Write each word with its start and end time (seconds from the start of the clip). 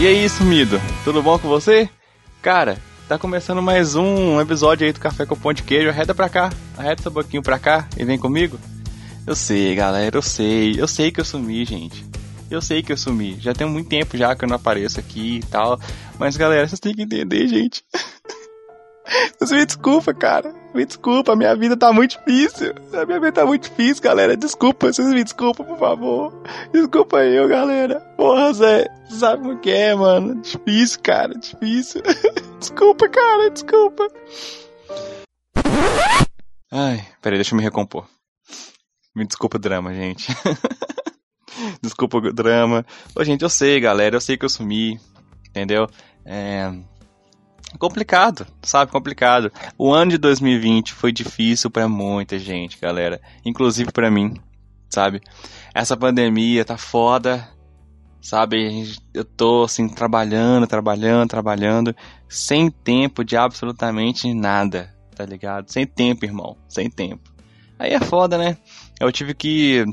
E 0.00 0.06
aí, 0.06 0.28
sumido? 0.28 0.80
Tudo 1.04 1.22
bom 1.22 1.38
com 1.38 1.48
você? 1.48 1.88
Cara, 2.42 2.78
tá 3.08 3.16
começando 3.18 3.62
mais 3.62 3.94
um 3.94 4.40
episódio 4.40 4.86
aí 4.86 4.92
do 4.92 4.98
Café 4.98 5.26
com 5.26 5.36
Pão 5.36 5.52
de 5.52 5.62
Queijo. 5.62 5.90
Arreda 5.90 6.14
pra 6.14 6.28
cá, 6.28 6.50
arreda 6.76 7.02
seu 7.02 7.10
boquinho 7.10 7.42
pra 7.42 7.58
cá 7.58 7.86
e 7.96 8.04
vem 8.04 8.18
comigo. 8.18 8.58
Eu 9.28 9.36
sei, 9.36 9.74
galera, 9.74 10.16
eu 10.16 10.22
sei. 10.22 10.80
Eu 10.80 10.88
sei 10.88 11.12
que 11.12 11.20
eu 11.20 11.24
sumi, 11.24 11.62
gente. 11.62 12.02
Eu 12.50 12.62
sei 12.62 12.82
que 12.82 12.90
eu 12.90 12.96
sumi. 12.96 13.38
Já 13.38 13.52
tem 13.52 13.66
muito 13.66 13.86
tempo 13.86 14.16
já 14.16 14.34
que 14.34 14.42
eu 14.42 14.48
não 14.48 14.56
apareço 14.56 14.98
aqui 14.98 15.36
e 15.36 15.46
tal. 15.48 15.78
Mas, 16.18 16.34
galera, 16.34 16.66
vocês 16.66 16.80
têm 16.80 16.94
que 16.94 17.02
entender, 17.02 17.46
gente. 17.46 17.84
Você 19.38 19.54
me 19.54 19.66
desculpa, 19.66 20.14
cara. 20.14 20.54
Me 20.74 20.84
desculpa, 20.86 21.36
minha 21.36 21.54
vida 21.54 21.76
tá 21.76 21.92
muito 21.92 22.18
difícil. 22.18 22.74
A 22.94 23.04
minha 23.04 23.20
vida 23.20 23.32
tá 23.32 23.44
muito 23.44 23.68
difícil, 23.68 24.02
galera. 24.02 24.34
Desculpa, 24.34 24.90
vocês 24.92 25.08
me 25.08 25.22
desculpa, 25.22 25.62
por 25.62 25.78
favor. 25.78 26.42
Desculpa 26.72 27.24
eu, 27.24 27.48
galera. 27.48 28.00
Porra, 28.16 28.52
Zé. 28.54 28.86
Sabe 29.10 29.50
o 29.50 29.58
que 29.58 29.70
é, 29.70 29.94
mano? 29.94 30.40
Difícil, 30.40 31.00
cara. 31.02 31.34
Difícil. 31.34 32.02
desculpa, 32.58 33.08
cara. 33.08 33.50
Desculpa. 33.50 34.08
Ai, 36.70 37.06
peraí, 37.20 37.38
deixa 37.38 37.54
eu 37.54 37.58
me 37.58 37.62
recompor. 37.62 38.06
Me 39.18 39.26
desculpa 39.26 39.56
o 39.56 39.60
drama, 39.60 39.92
gente. 39.92 40.28
desculpa 41.82 42.18
o 42.18 42.32
drama. 42.32 42.86
Ô, 43.14 43.24
gente, 43.24 43.42
eu 43.42 43.50
sei, 43.50 43.80
galera. 43.80 44.16
Eu 44.16 44.20
sei 44.20 44.36
que 44.36 44.44
eu 44.44 44.48
sumi. 44.48 44.98
Entendeu? 45.50 45.88
É 46.24 46.72
complicado, 47.78 48.46
sabe? 48.62 48.92
Complicado. 48.92 49.52
O 49.76 49.92
ano 49.92 50.12
de 50.12 50.18
2020 50.18 50.94
foi 50.94 51.12
difícil 51.12 51.70
para 51.70 51.88
muita 51.88 52.38
gente, 52.38 52.78
galera. 52.80 53.20
Inclusive 53.44 53.92
para 53.92 54.10
mim, 54.10 54.34
sabe? 54.88 55.20
Essa 55.74 55.96
pandemia 55.96 56.64
tá 56.64 56.78
foda, 56.78 57.46
sabe? 58.22 58.96
Eu 59.12 59.24
tô 59.24 59.64
assim 59.64 59.88
trabalhando, 59.88 60.66
trabalhando, 60.66 61.28
trabalhando, 61.28 61.94
sem 62.28 62.70
tempo 62.70 63.24
de 63.24 63.36
absolutamente 63.36 64.32
nada, 64.32 64.94
tá 65.14 65.26
ligado? 65.26 65.70
Sem 65.70 65.86
tempo, 65.86 66.24
irmão, 66.24 66.56
sem 66.68 66.88
tempo. 66.88 67.37
Aí 67.78 67.92
é 67.92 68.00
foda, 68.00 68.36
né? 68.36 68.56
Eu 69.00 69.12
tive 69.12 69.34
que 69.34 69.84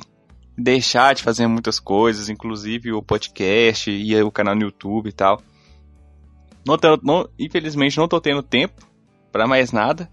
deixar 0.57 1.13
de 1.13 1.21
fazer 1.21 1.47
muitas 1.47 1.79
coisas, 1.79 2.29
inclusive 2.29 2.91
o 2.93 3.03
podcast 3.03 3.91
e 3.91 4.21
o 4.23 4.31
canal 4.31 4.55
no 4.55 4.63
YouTube 4.63 5.09
e 5.09 5.13
tal. 5.13 5.41
Não, 6.65 6.77
não, 7.03 7.29
infelizmente 7.37 7.97
não 7.97 8.07
tô 8.07 8.19
tendo 8.19 8.41
tempo 8.41 8.81
para 9.31 9.45
mais 9.45 9.71
nada. 9.71 10.09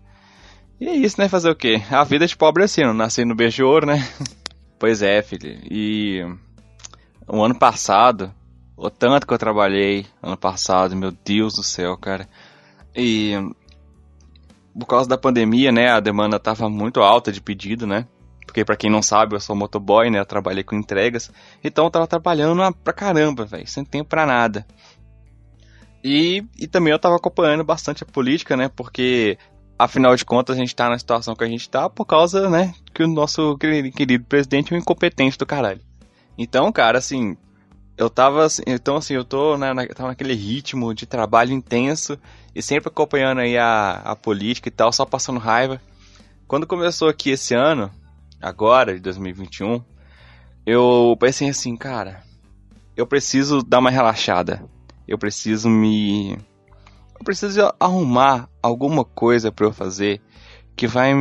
E 0.78 0.88
é 0.88 0.94
isso, 0.94 1.20
né? 1.20 1.28
Fazer 1.28 1.50
o 1.50 1.54
quê? 1.54 1.80
A 1.90 2.04
vida 2.04 2.26
de 2.26 2.36
pobre 2.36 2.62
é 2.62 2.64
assim, 2.64 2.82
não 2.82 2.92
nasci 2.92 3.24
no 3.24 3.36
beijo 3.36 3.56
de 3.56 3.62
ouro, 3.62 3.86
né? 3.86 4.06
pois 4.78 5.00
é, 5.00 5.22
filho. 5.22 5.58
E 5.70 6.20
o 7.26 7.42
ano 7.42 7.54
passado, 7.54 8.34
o 8.76 8.90
tanto 8.90 9.26
que 9.26 9.32
eu 9.32 9.38
trabalhei 9.38 10.06
ano 10.20 10.36
passado, 10.36 10.96
meu 10.96 11.12
Deus 11.24 11.54
do 11.54 11.62
céu, 11.62 11.96
cara. 11.96 12.28
E 12.94 13.32
por 14.78 14.86
causa 14.86 15.08
da 15.08 15.18
pandemia, 15.18 15.70
né, 15.70 15.90
a 15.90 16.00
demanda 16.00 16.38
tava 16.38 16.68
muito 16.68 17.00
alta 17.00 17.30
de 17.30 17.40
pedido, 17.40 17.86
né? 17.86 18.06
Porque 18.46 18.64
para 18.64 18.76
quem 18.76 18.90
não 18.90 19.02
sabe, 19.02 19.34
eu 19.34 19.40
sou 19.40 19.56
motoboy, 19.56 20.10
né? 20.10 20.18
Eu 20.18 20.26
trabalhei 20.26 20.62
com 20.62 20.76
entregas. 20.76 21.30
Então 21.62 21.84
eu 21.84 21.90
tava 21.90 22.06
trabalhando 22.06 22.60
pra 22.84 22.92
caramba, 22.92 23.44
velho, 23.44 23.66
sem 23.66 23.84
tempo 23.84 24.10
pra 24.10 24.26
nada. 24.26 24.66
E, 26.04 26.44
e 26.58 26.66
também 26.66 26.90
eu 26.90 26.96
estava 26.96 27.16
acompanhando 27.16 27.64
bastante 27.64 28.02
a 28.02 28.06
política, 28.06 28.56
né? 28.56 28.68
Porque, 28.68 29.38
afinal 29.78 30.16
de 30.16 30.24
contas, 30.24 30.56
a 30.56 30.58
gente 30.58 30.68
está 30.68 30.88
na 30.88 30.98
situação 30.98 31.34
que 31.34 31.44
a 31.44 31.48
gente 31.48 31.62
está 31.62 31.88
por 31.88 32.04
causa, 32.04 32.50
né? 32.50 32.74
Que 32.92 33.04
o 33.04 33.08
nosso 33.08 33.56
querido 33.56 34.24
presidente 34.24 34.72
é 34.72 34.76
um 34.76 34.80
incompetente 34.80 35.38
do 35.38 35.46
caralho. 35.46 35.80
Então, 36.36 36.72
cara, 36.72 36.98
assim, 36.98 37.36
eu 37.96 38.08
tava 38.10 38.44
assim, 38.44 38.62
então 38.66 38.96
assim, 38.96 39.14
eu 39.14 39.24
tô 39.24 39.56
né, 39.56 39.72
na, 39.72 39.86
tava 39.86 40.08
naquele 40.08 40.34
ritmo 40.34 40.94
de 40.94 41.06
trabalho 41.06 41.52
intenso 41.52 42.18
e 42.54 42.62
sempre 42.62 42.88
acompanhando 42.88 43.40
aí 43.40 43.56
a, 43.56 44.02
a 44.04 44.16
política 44.16 44.68
e 44.68 44.72
tal, 44.72 44.92
só 44.92 45.04
passando 45.04 45.38
raiva. 45.38 45.80
Quando 46.46 46.66
começou 46.66 47.08
aqui 47.08 47.30
esse 47.30 47.54
ano, 47.54 47.90
agora, 48.40 48.94
de 48.94 49.00
2021, 49.00 49.82
eu 50.66 51.16
pensei 51.18 51.48
assim, 51.48 51.76
cara, 51.76 52.22
eu 52.96 53.06
preciso 53.06 53.62
dar 53.62 53.78
uma 53.78 53.90
relaxada 53.90 54.62
eu 55.06 55.18
preciso 55.18 55.68
me. 55.68 56.32
Eu 56.32 57.24
preciso 57.24 57.72
arrumar 57.78 58.48
alguma 58.62 59.04
coisa 59.04 59.52
para 59.52 59.66
eu 59.66 59.72
fazer 59.72 60.20
que 60.74 60.86
vai, 60.86 61.12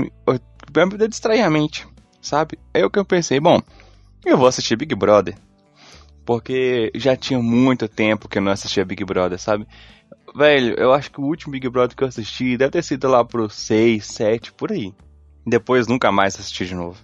vai 0.72 0.86
me 0.86 1.08
distrair 1.08 1.42
a 1.42 1.50
mente, 1.50 1.88
sabe? 2.22 2.58
É 2.74 2.86
o 2.86 2.90
que 2.90 2.98
eu 2.98 3.06
pensei, 3.06 3.40
bom, 3.40 3.62
eu 4.26 4.38
vou 4.38 4.48
assistir 4.48 4.76
Big 4.76 4.96
Brother. 4.96 5.36
Porque 6.26 6.92
já 6.96 7.16
tinha 7.16 7.42
muito 7.42 7.88
tempo 7.88 8.28
que 8.28 8.38
eu 8.38 8.42
não 8.42 8.52
assistia 8.52 8.86
Big 8.86 9.04
Brother, 9.04 9.40
sabe? 9.40 9.68
Velho, 10.36 10.76
eu 10.78 10.94
acho 10.94 11.12
que 11.12 11.20
o 11.20 11.26
último 11.26 11.52
Big 11.52 11.68
Brother 11.68 11.96
que 11.96 12.04
eu 12.04 12.08
assisti 12.08 12.58
deve 12.58 12.72
ter 12.72 12.84
sido 12.84 13.08
lá 13.08 13.24
pro 13.26 13.50
6, 13.50 14.06
7, 14.06 14.54
por 14.54 14.72
aí. 14.72 14.94
Depois 15.46 15.88
nunca 15.88 16.12
mais 16.12 16.36
assisti 16.36 16.66
de 16.66 16.76
novo. 16.76 17.02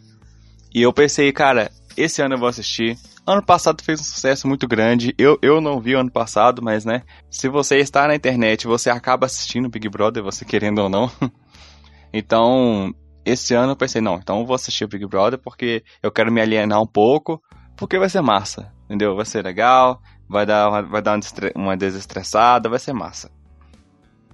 E 0.73 0.81
eu 0.81 0.93
pensei, 0.93 1.31
cara, 1.31 1.71
esse 1.97 2.21
ano 2.21 2.35
eu 2.35 2.39
vou 2.39 2.47
assistir. 2.47 2.97
Ano 3.25 3.43
passado 3.43 3.83
fez 3.83 3.99
um 3.99 4.03
sucesso 4.03 4.47
muito 4.47 4.67
grande. 4.67 5.13
Eu, 5.17 5.37
eu 5.41 5.59
não 5.59 5.81
vi 5.81 5.93
ano 5.93 6.11
passado, 6.11 6.61
mas 6.61 6.85
né, 6.85 7.01
se 7.29 7.49
você 7.49 7.77
está 7.77 8.07
na 8.07 8.15
internet, 8.15 8.67
você 8.67 8.89
acaba 8.89 9.25
assistindo 9.25 9.69
Big 9.69 9.89
Brother, 9.89 10.23
você 10.23 10.45
querendo 10.45 10.79
ou 10.79 10.89
não. 10.89 11.11
então, 12.13 12.93
esse 13.25 13.53
ano 13.53 13.73
eu 13.73 13.75
pensei, 13.75 13.99
não, 13.99 14.15
então 14.15 14.39
eu 14.39 14.45
vou 14.45 14.55
assistir 14.55 14.87
Big 14.87 15.05
Brother 15.05 15.39
porque 15.39 15.83
eu 16.01 16.11
quero 16.11 16.31
me 16.31 16.39
alienar 16.39 16.81
um 16.81 16.87
pouco, 16.87 17.41
porque 17.75 17.99
vai 17.99 18.07
ser 18.07 18.21
massa, 18.21 18.71
entendeu? 18.87 19.15
Vai 19.15 19.25
ser 19.25 19.43
legal, 19.43 20.01
vai 20.27 20.45
dar, 20.45 20.81
vai 20.81 21.01
dar 21.01 21.19
uma 21.55 21.77
desestressada, 21.77 22.69
vai 22.69 22.79
ser 22.79 22.93
massa. 22.93 23.31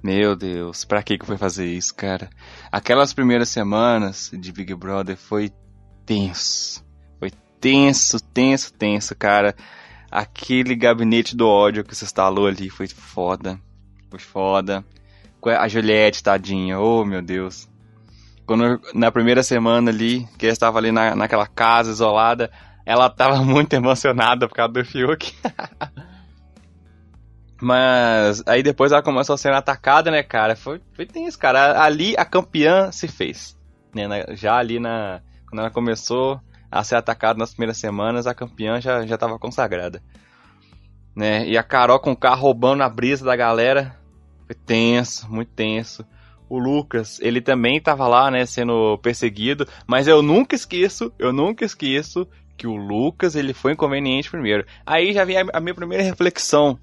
Meu 0.02 0.36
Deus, 0.36 0.86
pra 0.86 1.02
que 1.02 1.18
que 1.18 1.25
foi 1.25 1.38
fazer 1.38 1.66
isso, 1.66 1.96
cara? 1.96 2.30
Aquelas 2.72 3.14
primeiras 3.14 3.50
semanas 3.50 4.30
de 4.34 4.52
Big 4.52 4.74
Brother 4.75 5.16
foi 5.16 5.52
tenso 6.06 6.84
tenso, 7.64 8.19
tenso, 8.22 8.74
tenso, 8.74 9.16
cara. 9.16 9.56
Aquele 10.12 10.75
gabinete 10.75 11.34
do 11.34 11.47
ódio 11.47 11.85
que 11.85 11.96
se 11.96 12.03
instalou 12.03 12.46
ali 12.46 12.70
foi 12.70 12.90
foda. 12.90 13.58
Foi 14.09 14.20
foda. 14.20 14.84
A 15.58 15.68
Juliette, 15.70 16.22
tadinha, 16.22 16.78
oh 16.78 17.06
meu 17.06 17.22
Deus. 17.22 17.70
Quando, 18.46 18.81
na 18.94 19.09
primeira 19.09 19.41
semana 19.41 19.91
ali, 19.91 20.28
que 20.38 20.46
ela 20.46 20.52
estava 20.52 20.78
ali 20.78 20.91
na, 20.91 21.16
naquela 21.16 21.47
casa 21.47 21.91
isolada, 21.91 22.52
ela 22.86 23.08
estava 23.08 23.38
muito 23.44 23.74
emocionada 23.74 24.48
por 24.48 24.56
causa 24.56 24.74
do 24.74 24.86
Fiuk. 24.86 25.34
Mas 27.62 28.44
aí 28.46 28.62
depois 28.62 28.92
ela 28.92 29.02
começou 29.02 29.36
a 29.36 29.38
ser 29.38 29.54
atacada, 29.54 30.12
né, 30.12 30.22
cara? 30.22 30.54
Foi, 30.56 30.82
foi 30.94 31.06
tenso, 31.06 31.40
cara. 31.40 31.82
Ali 31.82 32.14
a 32.18 32.26
campeã 32.26 32.92
se 32.92 33.08
fez. 33.08 33.58
Né? 33.96 34.26
Já 34.36 34.58
ali 34.58 34.80
na. 34.80 35.22
Quando 35.48 35.62
ela 35.62 35.72
começou, 35.72 36.42
a 36.70 36.84
ser 36.84 36.96
atacado 36.96 37.38
nas 37.38 37.52
primeiras 37.52 37.78
semanas, 37.78 38.28
a 38.28 38.34
campeã 38.34 38.82
já 38.82 39.06
já 39.06 39.16
estava 39.16 39.40
consagrada. 39.40 40.02
Né? 41.16 41.48
E 41.48 41.58
a 41.58 41.64
Carol 41.64 42.00
com 42.00 42.12
o 42.12 42.18
carro 42.18 42.42
roubando 42.42 42.84
a 42.84 42.90
brisa 42.90 43.24
da 43.24 43.36
galera. 43.36 43.96
Foi 44.46 44.56
tenso, 44.56 45.32
muito 45.32 45.52
tenso. 45.54 46.06
O 46.50 46.60
Lucas, 46.60 47.20
ele 47.22 47.40
também 47.40 47.78
estava 47.78 48.08
lá, 48.08 48.30
né, 48.30 48.46
sendo 48.46 48.98
perseguido, 48.98 49.68
mas 49.88 50.08
eu 50.08 50.22
nunca 50.22 50.56
esqueço, 50.56 51.12
eu 51.18 51.32
nunca 51.32 51.64
esqueço 51.64 52.28
que 52.58 52.68
o 52.68 52.75
Lucas, 52.75 53.36
ele 53.36 53.53
foi 53.53 53.74
inconveniente 53.74 54.29
primeiro. 54.29 54.66
Aí 54.85 55.14
já 55.14 55.26
vem 55.26 55.38
a, 55.38 55.59
minha 55.59 55.76
primeira 55.76 56.03
reflexão, 56.03 56.78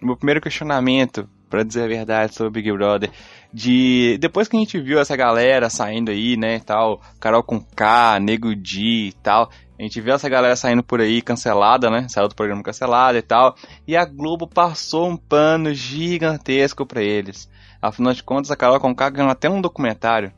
o 0.00 0.06
meu 0.06 0.16
primeiro 0.16 0.40
questionamento, 0.40 1.28
para 1.48 1.62
dizer 1.62 1.84
a 1.84 1.88
verdade 1.88 2.34
sobre 2.34 2.48
o 2.48 2.50
Big 2.50 2.72
Brother 2.72 3.10
de 3.52 4.16
depois 4.18 4.46
que 4.46 4.56
a 4.56 4.60
gente 4.60 4.80
viu 4.80 5.00
essa 5.00 5.16
galera 5.16 5.68
saindo 5.68 6.10
aí, 6.10 6.36
né, 6.36 6.60
tal, 6.60 7.00
Carol 7.18 7.42
com 7.42 7.60
K, 7.60 8.20
Nego 8.20 8.54
Di 8.54 9.08
e 9.08 9.12
tal, 9.22 9.50
a 9.78 9.82
gente 9.82 10.00
viu 10.00 10.14
essa 10.14 10.28
galera 10.28 10.54
saindo 10.54 10.82
por 10.82 11.00
aí 11.00 11.20
cancelada, 11.20 11.90
né, 11.90 12.06
saiu 12.08 12.28
do 12.28 12.34
programa 12.34 12.62
cancelada 12.62 13.18
e 13.18 13.22
tal, 13.22 13.56
e 13.86 13.96
a 13.96 14.04
Globo 14.04 14.46
passou 14.46 15.08
um 15.08 15.16
pano 15.16 15.74
gigantesco 15.74 16.86
para 16.86 17.02
eles. 17.02 17.50
Afinal 17.82 18.12
de 18.12 18.22
contas, 18.22 18.50
a 18.50 18.56
Carol 18.56 18.78
com 18.78 18.94
K 18.94 19.10
ganhou 19.10 19.30
até 19.30 19.48
um 19.48 19.60
documentário 19.60 20.32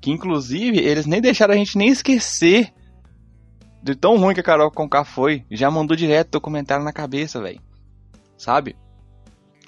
que 0.00 0.10
inclusive 0.10 0.78
eles 0.78 1.04
nem 1.04 1.20
deixaram 1.20 1.52
a 1.52 1.56
gente 1.56 1.76
nem 1.76 1.88
esquecer 1.88 2.72
de 3.82 3.94
tão 3.94 4.16
ruim 4.16 4.34
que 4.34 4.40
a 4.40 4.44
Carol 4.44 4.70
Conká 4.70 5.04
foi, 5.04 5.44
já 5.50 5.70
mandou 5.70 5.96
direto 5.96 6.32
documentário 6.32 6.84
na 6.84 6.92
cabeça, 6.92 7.40
velho. 7.40 7.60
Sabe? 8.36 8.76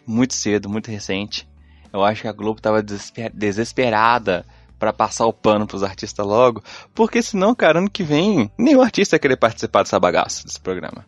Muito 0.07 0.35
cedo, 0.35 0.69
muito 0.69 0.91
recente. 0.91 1.49
Eu 1.93 2.03
acho 2.03 2.23
que 2.23 2.29
a 2.29 2.33
Globo 2.33 2.61
tava 2.61 2.83
desesper 2.83 3.31
desesperada 3.33 4.45
para 4.79 4.93
passar 4.93 5.27
o 5.27 5.33
pano 5.33 5.65
pros 5.67 5.85
artistas 5.85 6.27
logo, 6.27 6.61
porque 6.93 7.23
senão, 7.23 7.55
cara, 7.55 7.79
ano 7.79 7.89
que 7.89 8.03
vem, 8.03 8.51
nenhum 8.59 8.83
artista 8.83 9.15
vai 9.15 9.21
querer 9.21 9.37
participar 9.37 9.85
dessa 9.85 10.01
bagaça, 10.01 10.45
desse 10.45 10.61
programa. 10.61 11.07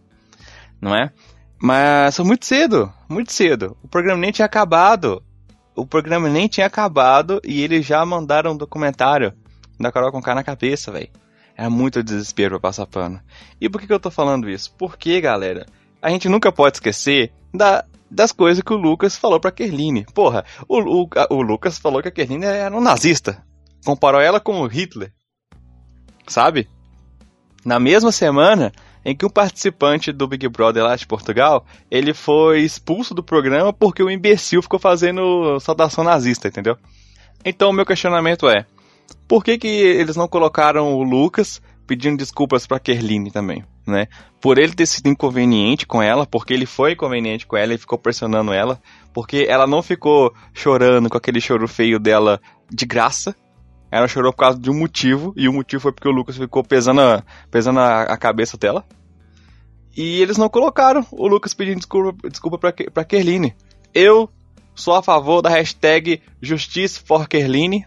Não 0.81 0.95
é? 0.95 1.11
Mas 1.61 2.15
foi 2.15 2.25
muito 2.25 2.47
cedo, 2.47 2.93
muito 3.09 3.33
cedo. 3.33 3.77
O 3.83 3.89
programa 3.89 4.21
nem 4.21 4.31
tinha 4.31 4.47
acabado. 4.47 5.23
O 5.75 5.85
programa 5.85 6.29
nem 6.29 6.47
tinha 6.47 6.67
acabado 6.67 7.41
e 7.43 7.63
eles 7.63 7.85
já 7.85 8.05
mandaram 8.07 8.53
um 8.53 8.57
documentário 8.57 9.33
da 9.81 9.91
Carol 9.91 10.13
com 10.13 10.23
K 10.23 10.37
na 10.37 10.45
cabeça, 10.45 10.93
velho. 10.93 11.09
Era 11.57 11.71
muito 11.71 12.03
desespero 12.03 12.59
pra 12.59 12.69
passar 12.69 12.87
pano. 12.87 13.21
E 13.61 13.69
por 13.69 13.81
que, 13.81 13.87
que 13.87 13.93
eu 13.93 14.01
tô 14.01 14.11
falando 14.11 14.49
isso? 14.49 14.75
Porque, 14.77 15.21
galera, 15.21 15.67
a 16.03 16.11
gente 16.11 16.29
nunca 16.29 16.51
pode 16.51 16.77
esquecer 16.77 17.33
da, 17.53 17.85
das 18.11 18.33
coisas 18.33 18.63
que 18.63 18.73
o 18.73 18.77
Lucas 18.77 19.17
falou 19.17 19.39
pra 19.39 19.53
Kerline. 19.53 20.05
Porra, 20.13 20.45
o, 20.69 21.03
o, 21.03 21.09
o 21.31 21.43
Lucas 21.43 21.79
falou 21.79 22.03
que 22.03 22.09
a 22.09 22.13
Kerline 22.13 22.45
era 22.45 22.77
um 22.77 22.81
nazista. 22.81 23.45
Comparou 23.85 24.21
ela 24.21 24.41
com 24.41 24.61
o 24.61 24.67
Hitler. 24.67 25.13
Sabe? 26.27 26.69
Na 27.65 27.79
mesma 27.79 28.11
semana 28.11 28.73
em 29.05 29.15
que 29.15 29.27
um 29.27 29.31
participante 29.31 30.11
do 30.11 30.27
Big 30.27 30.49
Brother 30.49 30.83
lá 30.83 30.97
de 30.97 31.07
Portugal, 31.07 31.67
ele 31.91 32.15
foi 32.15 32.61
expulso 32.61 33.15
do 33.15 33.23
programa 33.23 33.73
porque 33.73 34.03
o 34.03 34.11
imbecil 34.11 34.63
ficou 34.63 34.79
fazendo 34.79 35.61
saudação 35.61 36.03
nazista, 36.03 36.49
entendeu? 36.49 36.77
Então 37.45 37.69
o 37.69 37.73
meu 37.73 37.85
questionamento 37.85 38.49
é, 38.49 38.65
por 39.27 39.43
que, 39.43 39.59
que 39.59 39.67
eles 39.67 40.17
não 40.17 40.29
colocaram 40.29 40.95
o 40.95 41.03
Lucas 41.03 41.61
pedindo 41.87 42.19
desculpas 42.19 42.67
pra 42.67 42.81
Kerline 42.81 43.31
também, 43.31 43.65
né? 43.87 44.07
Por 44.41 44.59
ele 44.59 44.75
ter 44.75 44.87
sido 44.87 45.09
inconveniente 45.09 45.87
com 45.87 46.03
ela, 46.03 46.27
porque 46.27 46.53
ele 46.53 46.67
foi 46.67 46.93
inconveniente 46.93 47.47
com 47.47 47.57
ela 47.57 47.75
e 47.75 47.79
ficou 47.79 47.99
pressionando 47.99 48.53
ela, 48.53 48.81
porque 49.13 49.47
ela 49.49 49.67
não 49.67 49.83
ficou 49.83 50.35
chorando 50.53 51.09
com 51.09 51.17
aquele 51.17 51.41
choro 51.41 51.67
feio 51.69 51.99
dela 51.99 52.41
de 52.71 52.87
graça, 52.87 53.35
ela 53.91 54.09
chorou 54.09 54.33
por 54.33 54.39
causa 54.39 54.59
de 54.59 54.71
um 54.71 54.79
motivo, 54.79 55.33
e 55.37 55.49
o 55.49 55.53
motivo 55.53 55.83
foi 55.83 55.93
porque 55.93 56.09
o 56.09 56.13
Lucas 56.13 56.37
ficou 56.37 56.65
pesando 56.65 57.01
a, 57.01 57.23
pesando 57.51 57.79
a, 57.81 58.03
a 58.03 58.17
cabeça 58.17 58.57
dela. 58.57 58.85
E 59.97 60.21
eles 60.21 60.37
não 60.37 60.49
colocaram 60.49 61.07
o 61.13 61.29
Lucas 61.29 61.55
pedindo 61.55 61.77
desculpa, 61.77 62.29
desculpa 62.29 62.59
pra, 62.59 62.73
pra 62.73 63.05
Kerline. 63.05 63.55
Eu 63.95 64.29
sou 64.75 64.95
a 64.95 65.03
favor 65.03 65.41
da 65.41 65.49
hashtag 65.49 66.21
Justice 66.43 66.99
for 66.99 67.29
Kerline, 67.29 67.87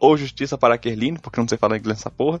ou 0.00 0.16
Justiça 0.16 0.58
para 0.58 0.78
Kerline, 0.78 1.18
porque 1.18 1.38
não 1.38 1.46
sei 1.46 1.58
falar 1.58 1.76
inglês 1.76 1.98
nessa 1.98 2.10
porra. 2.10 2.40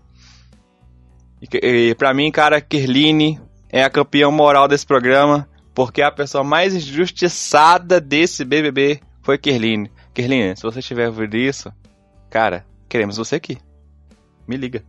E, 1.40 1.90
e 1.90 1.94
pra 1.94 2.12
mim, 2.12 2.30
cara, 2.32 2.60
Kerline 2.60 3.38
é 3.68 3.84
a 3.84 3.90
campeã 3.90 4.30
moral 4.30 4.66
desse 4.66 4.86
programa, 4.86 5.48
porque 5.74 6.02
a 6.02 6.10
pessoa 6.10 6.42
mais 6.42 6.74
injustiçada 6.74 8.00
desse 8.00 8.44
BBB 8.44 9.00
foi 9.22 9.38
Kerline. 9.38 9.90
Kerline, 10.12 10.56
se 10.56 10.62
você 10.62 10.80
estiver 10.80 11.06
ouvindo 11.06 11.36
isso, 11.36 11.72
cara, 12.28 12.64
Queremos 12.90 13.16
você 13.16 13.36
aqui. 13.36 13.56
Me 14.48 14.56
liga. 14.56 14.82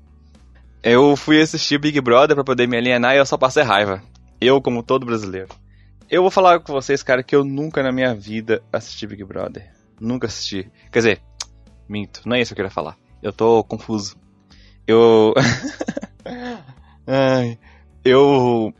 Eu 0.81 1.15
fui 1.15 1.39
assistir 1.39 1.77
Big 1.77 2.01
Brother 2.01 2.35
para 2.35 2.43
poder 2.43 2.67
me 2.67 2.75
alienar 2.75 3.13
e 3.13 3.19
eu 3.19 3.25
só 3.27 3.37
passei 3.37 3.61
raiva. 3.61 4.01
Eu, 4.41 4.59
como 4.59 4.81
todo 4.81 5.05
brasileiro. 5.05 5.49
Eu 6.09 6.23
vou 6.23 6.31
falar 6.31 6.59
com 6.61 6.73
vocês, 6.73 7.03
cara, 7.03 7.21
que 7.21 7.35
eu 7.35 7.45
nunca 7.45 7.83
na 7.83 7.91
minha 7.91 8.15
vida 8.15 8.63
assisti 8.73 9.05
Big 9.05 9.23
Brother. 9.23 9.71
Nunca 9.99 10.25
assisti. 10.25 10.67
Quer 10.91 10.99
dizer, 10.99 11.21
minto. 11.91 12.21
Não 12.25 12.35
é 12.35 12.41
isso 12.41 12.49
que 12.49 12.61
eu 12.61 12.63
queria 12.63 12.73
falar. 12.73 12.97
Eu 13.21 13.33
tô 13.33 13.63
confuso. 13.63 14.15
Eu. 14.87 15.33
Ai, 17.05 17.59
eu 18.03 18.73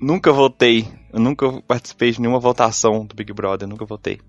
nunca 0.00 0.32
votei. 0.32 0.86
Eu 1.12 1.18
nunca 1.18 1.62
participei 1.62 2.12
de 2.12 2.20
nenhuma 2.20 2.38
votação 2.38 3.04
do 3.04 3.14
Big 3.14 3.32
Brother. 3.32 3.66
Nunca 3.66 3.84
votei. 3.84 4.20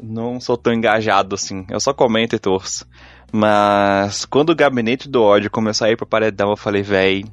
Não 0.00 0.40
sou 0.40 0.56
tão 0.56 0.72
engajado 0.72 1.34
assim. 1.34 1.66
Eu 1.68 1.80
só 1.80 1.92
comento 1.92 2.34
e 2.34 2.38
torço. 2.38 2.86
Mas 3.30 4.24
quando 4.24 4.50
o 4.50 4.56
gabinete 4.56 5.08
do 5.08 5.22
ódio 5.22 5.50
começou 5.50 5.86
a 5.86 5.90
ir 5.90 5.96
pro 5.96 6.06
paredão, 6.06 6.50
eu 6.50 6.56
falei, 6.56 6.82
véi, 6.82 7.24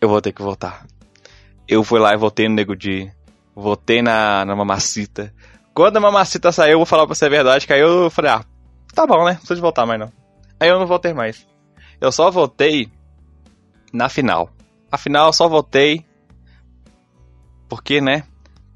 eu 0.00 0.08
vou 0.08 0.20
ter 0.20 0.32
que 0.32 0.42
votar. 0.42 0.86
Eu 1.66 1.82
fui 1.82 1.98
lá 1.98 2.12
e 2.12 2.16
votei 2.16 2.48
no 2.48 2.54
Nego 2.54 2.76
Di. 2.76 3.10
Votei 3.54 4.02
na, 4.02 4.44
na 4.44 4.54
Mamacita. 4.54 5.34
Quando 5.72 5.96
a 5.96 6.00
Mamacita 6.00 6.52
saiu, 6.52 6.72
eu 6.72 6.78
vou 6.78 6.86
falar 6.86 7.06
pra 7.06 7.14
você 7.14 7.24
a 7.24 7.28
verdade, 7.28 7.66
que 7.66 7.72
aí 7.72 7.80
eu 7.80 8.08
falei, 8.10 8.30
ah, 8.30 8.44
tá 8.94 9.06
bom, 9.06 9.24
né? 9.24 9.32
Não 9.32 9.36
precisa 9.36 9.56
de 9.56 9.60
votar 9.60 9.86
mais 9.86 10.00
não. 10.00 10.12
Aí 10.58 10.68
eu 10.68 10.78
não 10.78 10.86
votei 10.86 11.12
mais. 11.12 11.46
Eu 12.00 12.10
só 12.12 12.30
votei 12.30 12.88
na 13.92 14.08
final. 14.08 14.50
Afinal, 14.90 15.26
eu 15.26 15.32
só 15.32 15.48
votei 15.48 16.04
porque, 17.68 18.00
né? 18.00 18.24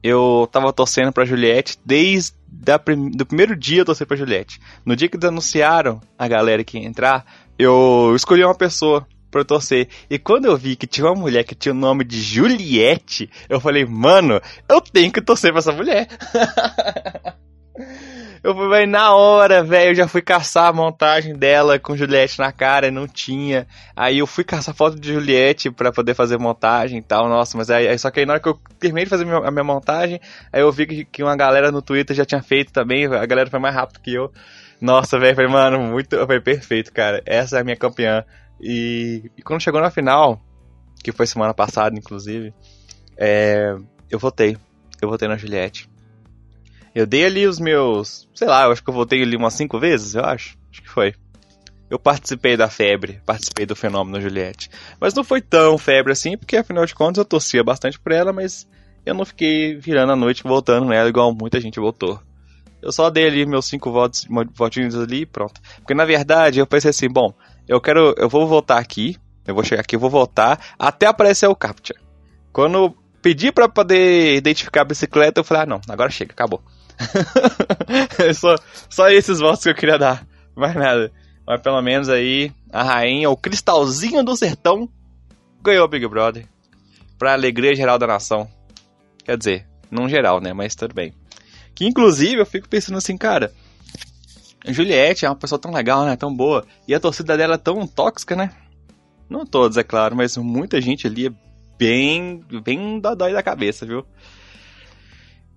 Eu 0.03 0.49
tava 0.51 0.73
torcendo 0.73 1.13
pra 1.13 1.25
Juliette 1.25 1.79
desde 1.85 2.39
da, 2.51 2.77
do 2.77 3.27
primeiro 3.27 3.55
dia 3.55 3.81
eu 3.81 3.85
torci 3.85 4.05
pra 4.07 4.17
Juliette. 4.17 4.61
No 4.85 4.97
dia 4.97 5.09
que 5.09 5.17
eles 5.17 5.29
anunciaram 5.29 6.01
a 6.19 6.27
galera 6.27 6.65
que 6.65 6.79
ia 6.79 6.87
entrar, 6.87 7.25
eu 7.59 8.13
escolhi 8.17 8.43
uma 8.45 8.55
pessoa 8.55 9.07
pra 9.31 9.43
eu 9.43 9.45
torcer. 9.45 9.89
E 10.09 10.19
quando 10.19 10.47
eu 10.47 10.57
vi 10.57 10.77
que 10.77 10.87
tinha 10.87 11.07
uma 11.07 11.15
mulher 11.15 11.45
que 11.45 11.55
tinha 11.55 11.73
o 11.73 11.77
nome 11.77 12.05
de 12.05 12.21
Juliette, 12.21 13.31
eu 13.49 13.61
falei, 13.61 13.85
mano, 13.85 14.41
eu 14.69 14.81
tenho 14.81 15.13
que 15.13 15.21
torcer 15.21 15.53
pra 15.53 15.59
essa 15.59 15.73
mulher. 15.73 16.09
Eu 18.49 18.55
fui, 18.55 18.87
na 18.87 19.15
hora, 19.15 19.63
velho, 19.63 19.91
eu 19.91 19.95
já 19.95 20.09
fui 20.09 20.23
caçar 20.23 20.69
a 20.69 20.73
montagem 20.73 21.35
dela 21.35 21.79
com 21.79 21.95
Juliette 21.95 22.39
na 22.39 22.51
cara 22.51 22.87
e 22.87 22.91
não 22.91 23.07
tinha. 23.07 23.67
Aí 23.95 24.21
eu 24.21 24.27
fui 24.27 24.43
caçar 24.43 24.75
foto 24.75 24.99
de 24.99 25.13
Juliette 25.13 25.71
pra 25.71 25.93
poder 25.93 26.15
fazer 26.15 26.39
montagem 26.39 26.99
e 26.99 27.03
tal, 27.03 27.29
nossa, 27.29 27.59
mas 27.59 27.69
aí, 27.69 27.99
só 27.99 28.11
que 28.11 28.21
aí 28.21 28.25
na 28.25 28.33
hora 28.33 28.41
que 28.41 28.49
eu 28.49 28.59
terminei 28.79 29.05
de 29.05 29.11
fazer 29.11 29.31
a 29.31 29.51
minha 29.51 29.65
montagem, 29.65 30.19
aí 30.51 30.63
eu 30.63 30.73
vi 30.73 30.87
que, 30.87 31.05
que 31.05 31.23
uma 31.23 31.37
galera 31.37 31.71
no 31.71 31.83
Twitter 31.83 32.17
já 32.17 32.25
tinha 32.25 32.43
feito 32.43 32.73
também, 32.73 33.05
a 33.05 33.27
galera 33.27 33.51
foi 33.51 33.61
mais 33.61 33.75
rápido 33.75 34.01
que 34.01 34.15
eu. 34.15 34.33
Nossa, 34.81 35.19
velho, 35.19 35.37
falei, 35.37 35.51
mano, 35.51 35.79
muito, 35.81 36.17
foi 36.27 36.41
perfeito, 36.41 36.91
cara. 36.91 37.23
Essa 37.27 37.59
é 37.59 37.61
a 37.61 37.65
minha 37.65 37.77
campeã. 37.77 38.25
E, 38.59 39.31
e 39.37 39.43
quando 39.43 39.61
chegou 39.61 39.83
na 39.83 39.91
final, 39.91 40.41
que 41.05 41.13
foi 41.13 41.27
semana 41.27 41.53
passada, 41.53 41.99
inclusive, 41.99 42.55
é, 43.15 43.77
eu 44.11 44.19
votei. 44.19 44.57
Eu 45.03 45.11
votei 45.11 45.29
na 45.29 45.37
Juliette. 45.37 45.87
Eu 46.95 47.07
dei 47.07 47.25
ali 47.25 47.47
os 47.47 47.59
meus. 47.59 48.29
Sei 48.35 48.49
lá, 48.49 48.65
eu 48.65 48.73
acho 48.73 48.83
que 48.83 48.91
eu 48.91 48.95
voltei 48.95 49.23
ali 49.23 49.37
umas 49.37 49.55
cinco 49.55 49.79
vezes, 49.79 50.15
eu 50.15 50.25
acho. 50.25 50.57
Acho 50.71 50.83
que 50.83 50.89
foi. 50.89 51.15
Eu 51.91 51.99
participei 51.99 52.57
da 52.57 52.69
febre, 52.69 53.21
participei 53.25 53.65
do 53.65 53.75
fenômeno 53.75 54.21
Juliette. 54.21 54.71
Mas 55.01 55.15
não 55.15 55.25
foi 55.25 55.41
tão 55.41 55.79
febre 55.79 56.13
assim, 56.13 56.37
porque 56.37 56.57
afinal 56.57 56.85
de 56.85 56.95
contas 56.95 57.19
eu 57.19 57.25
torcia 57.25 57.65
bastante 57.65 57.99
por 57.99 58.13
ela, 58.13 58.33
mas 58.33 58.69
eu 59.07 59.15
não 59.15 59.25
fiquei 59.25 59.77
virando 59.77 60.13
a 60.13 60.17
noite 60.17 60.43
voltando 60.43 60.87
nela 60.87 61.09
igual 61.09 61.33
muita 61.33 61.61
gente 61.61 61.81
voltou. 61.81 62.21
Eu 62.83 62.93
só 62.93 63.09
dei 63.11 63.27
ali 63.27 63.47
meus 63.47 63.67
cinco 63.67 63.91
votos, 63.91 64.27
votinhos 64.55 64.95
ali 64.95 65.23
e 65.23 65.27
pronto. 65.27 65.61
Porque 65.79 65.95
na 65.95 66.05
verdade 66.05 66.59
eu 66.59 66.67
pensei 66.67 66.91
assim, 66.91 67.09
bom, 67.09 67.33
eu 67.67 67.81
quero. 67.81 68.15
Eu 68.19 68.29
vou 68.29 68.47
voltar 68.47 68.79
aqui. 68.79 69.17
Eu 69.47 69.55
vou 69.55 69.65
chegar 69.65 69.81
aqui, 69.81 69.97
eu 69.97 70.01
vou 70.01 70.11
voltar 70.11 70.61
até 70.79 71.07
aparecer 71.07 71.47
o 71.47 71.57
Captcha. 71.57 71.95
Quando 72.53 72.95
pedi 73.23 73.51
para 73.51 73.67
poder 73.67 74.37
identificar 74.37 74.83
a 74.83 74.85
bicicleta, 74.85 75.41
eu 75.41 75.45
falei, 75.45 75.63
ah 75.63 75.67
não, 75.67 75.81
agora 75.89 76.11
chega, 76.11 76.33
acabou. 76.33 76.63
só, 78.35 78.55
só 78.89 79.09
esses 79.09 79.39
votos 79.39 79.63
que 79.63 79.71
eu 79.71 79.75
queria 79.75 79.99
dar. 79.99 80.27
Mais 80.55 80.75
nada. 80.75 81.13
Mas 81.47 81.61
pelo 81.61 81.81
menos 81.81 82.09
aí, 82.09 82.53
a 82.73 82.83
rainha, 82.83 83.31
o 83.31 83.37
cristalzinho 83.37 84.23
do 84.23 84.37
sertão, 84.37 84.89
ganhou 85.63 85.85
o 85.85 85.89
Big 85.89 86.07
Brother. 86.07 86.47
Pra 87.19 87.33
alegria 87.33 87.75
geral 87.75 87.99
da 87.99 88.07
nação. 88.07 88.49
Quer 89.25 89.37
dizer, 89.37 89.67
não 89.91 90.09
geral, 90.09 90.41
né? 90.41 90.53
Mas 90.53 90.75
tudo 90.75 90.95
bem. 90.95 91.13
Que 91.75 91.87
inclusive 91.87 92.41
eu 92.41 92.47
fico 92.47 92.69
pensando 92.69 92.99
assim, 92.99 93.17
cara. 93.17 93.53
Juliette 94.67 95.25
é 95.25 95.29
uma 95.29 95.37
pessoa 95.37 95.59
tão 95.59 95.73
legal, 95.73 96.05
né? 96.05 96.17
Tão 96.17 96.35
boa. 96.35 96.67
E 96.87 96.95
a 96.95 97.01
torcida 97.01 97.37
dela 97.37 97.55
é 97.55 97.59
tão 97.59 97.87
tóxica, 97.87 98.35
né? 98.35 98.51
Não 99.29 99.45
todos, 99.45 99.77
é 99.77 99.83
claro, 99.83 100.17
mas 100.17 100.37
muita 100.37 100.81
gente 100.81 101.07
ali 101.07 101.27
é 101.27 101.33
bem, 101.79 102.43
bem 102.65 102.99
dói 102.99 103.33
da 103.33 103.43
cabeça, 103.43 103.85
viu? 103.85 104.05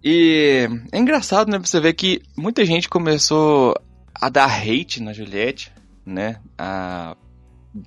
E 0.04 0.68
é 0.92 0.98
engraçado, 0.98 1.52
né, 1.52 1.60
você 1.60 1.80
ver 1.80 1.94
que 1.94 2.22
muita 2.36 2.66
gente 2.66 2.90
começou 2.90 3.76
a 4.14 4.30
dar 4.30 4.50
hate 4.50 5.02
na 5.02 5.14
Juliette, 5.14 5.72
né? 6.06 6.40
A 6.58 7.16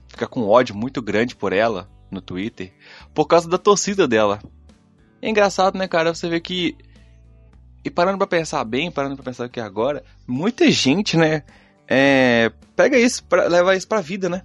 ficar 0.09 0.29
com 0.29 0.49
ódio 0.49 0.75
muito 0.75 1.03
grande 1.03 1.35
por 1.35 1.53
ela 1.53 1.91
no 2.11 2.21
Twitter, 2.21 2.73
por 3.13 3.27
causa 3.27 3.49
da 3.49 3.59
torcida 3.59 4.07
dela. 4.07 4.41
É 5.21 5.29
engraçado, 5.29 5.77
né, 5.77 5.89
cara? 5.89 6.15
Você 6.15 6.29
vê 6.29 6.41
que. 6.41 6.77
E 7.85 7.91
parando 7.91 8.19
pra 8.19 8.27
pensar 8.27 8.65
bem, 8.65 8.91
parando 8.91 9.17
pra 9.17 9.25
pensar 9.25 9.45
aqui 9.45 9.61
agora, 9.61 10.03
muita 10.27 10.71
gente, 10.71 11.17
né? 11.17 11.43
É, 11.87 12.51
pega 12.75 12.99
isso, 12.99 13.25
pra, 13.25 13.47
leva 13.47 13.77
isso 13.77 13.87
pra 13.87 14.01
vida, 14.01 14.29
né? 14.29 14.43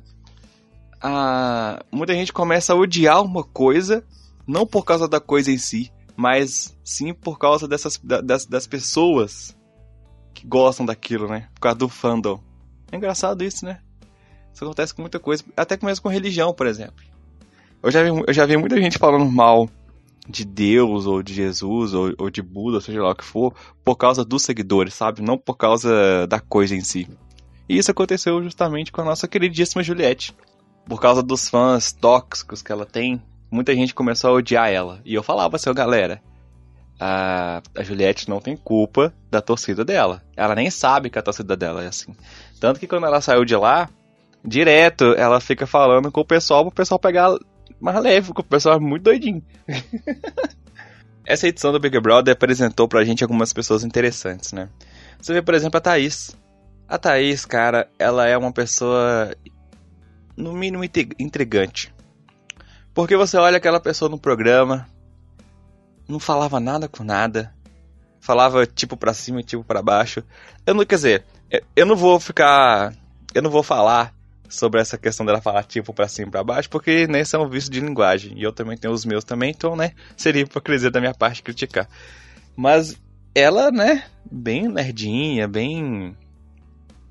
A, 1.02 1.84
muita 1.92 2.14
gente 2.14 2.34
começa 2.34 2.74
a 2.74 2.76
odiar 2.76 3.22
uma 3.24 3.44
coisa, 3.44 4.04
não 4.46 4.68
por 4.68 4.84
causa 4.84 5.08
da 5.08 5.22
coisa 5.22 5.52
em 5.52 5.58
si, 5.58 5.92
mas 6.20 6.78
sim 6.84 7.14
por 7.14 7.40
causa 7.40 7.66
dessas 7.66 7.98
das, 7.98 8.46
das 8.46 8.68
pessoas 8.68 9.58
que 10.34 10.46
gostam 10.46 10.86
daquilo, 10.86 11.30
né? 11.30 11.48
Por 11.56 11.62
causa 11.62 11.78
do 11.78 11.88
fandom. 11.88 12.44
É 12.92 12.98
engraçado 12.98 13.42
isso, 13.42 13.64
né? 13.64 13.80
Isso 14.54 14.66
acontece 14.66 14.94
com 14.94 15.02
muita 15.02 15.18
coisa, 15.18 15.46
até 15.56 15.80
mesmo 15.82 16.04
com 16.04 16.10
religião, 16.10 16.54
por 16.54 16.68
exemplo. 16.68 17.06
Eu 17.82 17.90
já 17.90 18.04
vi, 18.04 18.10
eu 18.28 18.34
já 18.34 18.46
vi 18.46 18.58
muita 18.58 18.76
gente 18.82 18.98
falando 18.98 19.32
mal 19.32 19.70
de 20.28 20.44
Deus, 20.44 21.06
ou 21.06 21.24
de 21.24 21.34
Jesus, 21.34 21.94
ou, 21.94 22.14
ou 22.18 22.30
de 22.30 22.42
Buda, 22.42 22.82
seja 22.82 23.02
lá 23.02 23.12
o 23.12 23.16
que 23.16 23.24
for, 23.24 23.54
por 23.82 23.96
causa 23.96 24.26
dos 24.26 24.44
seguidores, 24.44 24.96
sabe? 24.96 25.22
Não 25.22 25.38
por 25.38 25.56
causa 25.56 26.28
da 26.28 26.42
coisa 26.42 26.76
em 26.76 26.82
si. 26.82 27.08
E 27.70 27.78
isso 27.78 27.92
aconteceu 27.92 28.44
justamente 28.44 28.92
com 28.92 29.00
a 29.00 29.06
nossa 29.06 29.26
queridíssima 29.26 29.82
Juliette. 29.82 30.36
Por 30.86 31.00
causa 31.00 31.24
dos 31.24 31.48
fãs 31.48 31.94
tóxicos 31.94 32.62
que 32.62 32.74
ela 32.74 32.86
tem, 32.86 33.22
muita 33.52 33.74
gente 33.74 33.94
começou 33.94 34.32
a 34.32 34.34
odiar 34.34 34.70
ela. 34.70 35.02
E 35.06 35.14
eu 35.14 35.24
falava 35.24 35.56
assim, 35.56 35.74
galera, 35.74 36.22
a, 37.00 37.62
a 37.76 37.84
Juliette 37.84 38.30
não 38.30 38.42
tem 38.42 38.58
culpa 38.58 39.14
da 39.32 39.42
torcida 39.42 39.86
dela. 39.86 40.22
Ela 40.36 40.56
nem 40.56 40.70
sabe 40.70 41.10
que 41.10 41.18
a 41.18 41.22
torcida 41.22 41.56
dela 41.56 41.84
é 41.84 41.88
assim. 41.88 42.14
Tanto 42.60 42.80
que 42.80 42.88
quando 42.88 43.06
ela 43.06 43.22
saiu 43.22 43.46
de 43.46 43.56
lá, 43.56 43.90
direto 44.44 45.14
ela 45.14 45.40
fica 45.40 45.66
falando 45.66 46.12
com 46.12 46.22
o 46.22 46.26
pessoal 46.26 46.64
pro 46.66 46.76
pessoal 46.76 47.00
pegar 47.00 47.38
mais 47.80 48.02
leve, 48.02 48.28
porque 48.28 48.42
o 48.42 48.44
pessoal 48.44 48.76
é 48.76 48.80
muito 48.80 49.04
doidinho. 49.04 49.42
Essa 51.26 51.48
edição 51.48 51.72
do 51.72 51.80
Big 51.80 51.98
Brother 52.00 52.34
apresentou 52.34 52.88
pra 52.88 53.04
gente 53.04 53.24
algumas 53.24 53.54
pessoas 53.54 53.84
interessantes, 53.84 54.52
né? 54.52 54.68
Você 55.22 55.34
vê, 55.34 55.42
por 55.42 55.54
exemplo, 55.54 55.78
a 55.78 55.82
Thaís. 55.82 56.36
A 56.88 56.98
Thaís, 56.98 57.46
cara, 57.46 57.88
ela 58.00 58.28
é 58.28 58.36
uma 58.36 58.52
pessoa, 58.52 59.32
no 60.36 60.54
mínimo, 60.54 60.84
intrigante. 61.20 61.94
Porque 62.94 63.16
você 63.16 63.38
olha 63.38 63.58
aquela 63.58 63.80
pessoa 63.80 64.10
no 64.10 64.20
programa, 64.20 64.88
não 66.08 66.20
falava 66.20 66.60
nada 66.60 66.88
com 66.88 67.04
nada, 67.04 67.54
falava 68.20 68.66
tipo 68.66 68.98
pra 68.98 69.14
cima 69.14 69.44
tipo 69.44 69.64
pra 69.64 69.82
baixo. 69.82 70.24
Eu 70.66 70.74
não, 70.74 70.86
quer 70.86 70.96
dizer, 70.96 71.26
eu 71.76 71.86
não 71.86 71.96
vou 71.96 72.20
ficar, 72.20 72.94
eu 73.34 73.42
não 73.42 73.50
vou 73.50 73.64
falar 73.64 74.14
sobre 74.50 74.82
essa 74.82 74.98
questão 74.98 75.26
dela 75.26 75.40
falar 75.40 75.64
tipo 75.64 75.94
pra 75.94 76.08
cima 76.08 76.28
e 76.28 76.32
pra 76.32 76.44
baixo, 76.44 76.70
porque 76.70 77.06
nem 77.08 77.24
são 77.24 77.44
é 77.44 77.48
vício 77.48 77.72
de 77.72 77.80
linguagem. 77.80 78.38
E 78.38 78.44
eu 78.44 78.52
também 78.52 78.78
tenho 78.78 78.94
os 78.94 79.06
meus 79.06 79.24
também, 79.24 79.52
então, 79.52 79.76
né, 79.76 79.92
seria 80.18 80.42
hipocrisia 80.42 80.90
da 80.90 81.00
minha 81.00 81.14
parte 81.14 81.44
criticar. 81.44 81.88
Mas 82.56 83.00
ela, 83.34 83.72
né, 83.72 84.06
bem 84.30 84.68
nerdinha, 84.68 85.48
bem. 85.48 86.18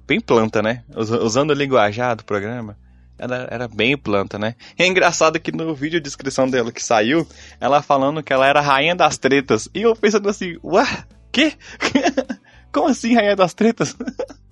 bem 0.06 0.20
planta, 0.20 0.60
né? 0.60 0.84
Usando 0.94 1.50
o 1.50 1.54
linguajar 1.54 2.16
do 2.16 2.24
programa. 2.24 2.76
Ela 3.18 3.48
era 3.50 3.66
bem 3.66 3.96
planta, 3.96 4.38
né? 4.38 4.54
É 4.78 4.86
engraçado 4.86 5.40
que 5.40 5.50
no 5.50 5.74
vídeo 5.74 5.98
de 5.98 6.04
descrição 6.04 6.48
dela 6.48 6.70
que 6.70 6.82
saiu, 6.82 7.26
ela 7.60 7.82
falando 7.82 8.22
que 8.22 8.32
ela 8.32 8.46
era 8.46 8.60
rainha 8.60 8.94
das 8.94 9.18
tretas. 9.18 9.68
E 9.74 9.82
eu 9.82 9.96
pensando 9.96 10.28
assim, 10.28 10.56
ué, 10.62 10.86
quê? 11.32 11.52
Como 12.72 12.88
assim 12.88 13.14
rainha 13.14 13.34
das 13.34 13.54
tretas? 13.54 13.96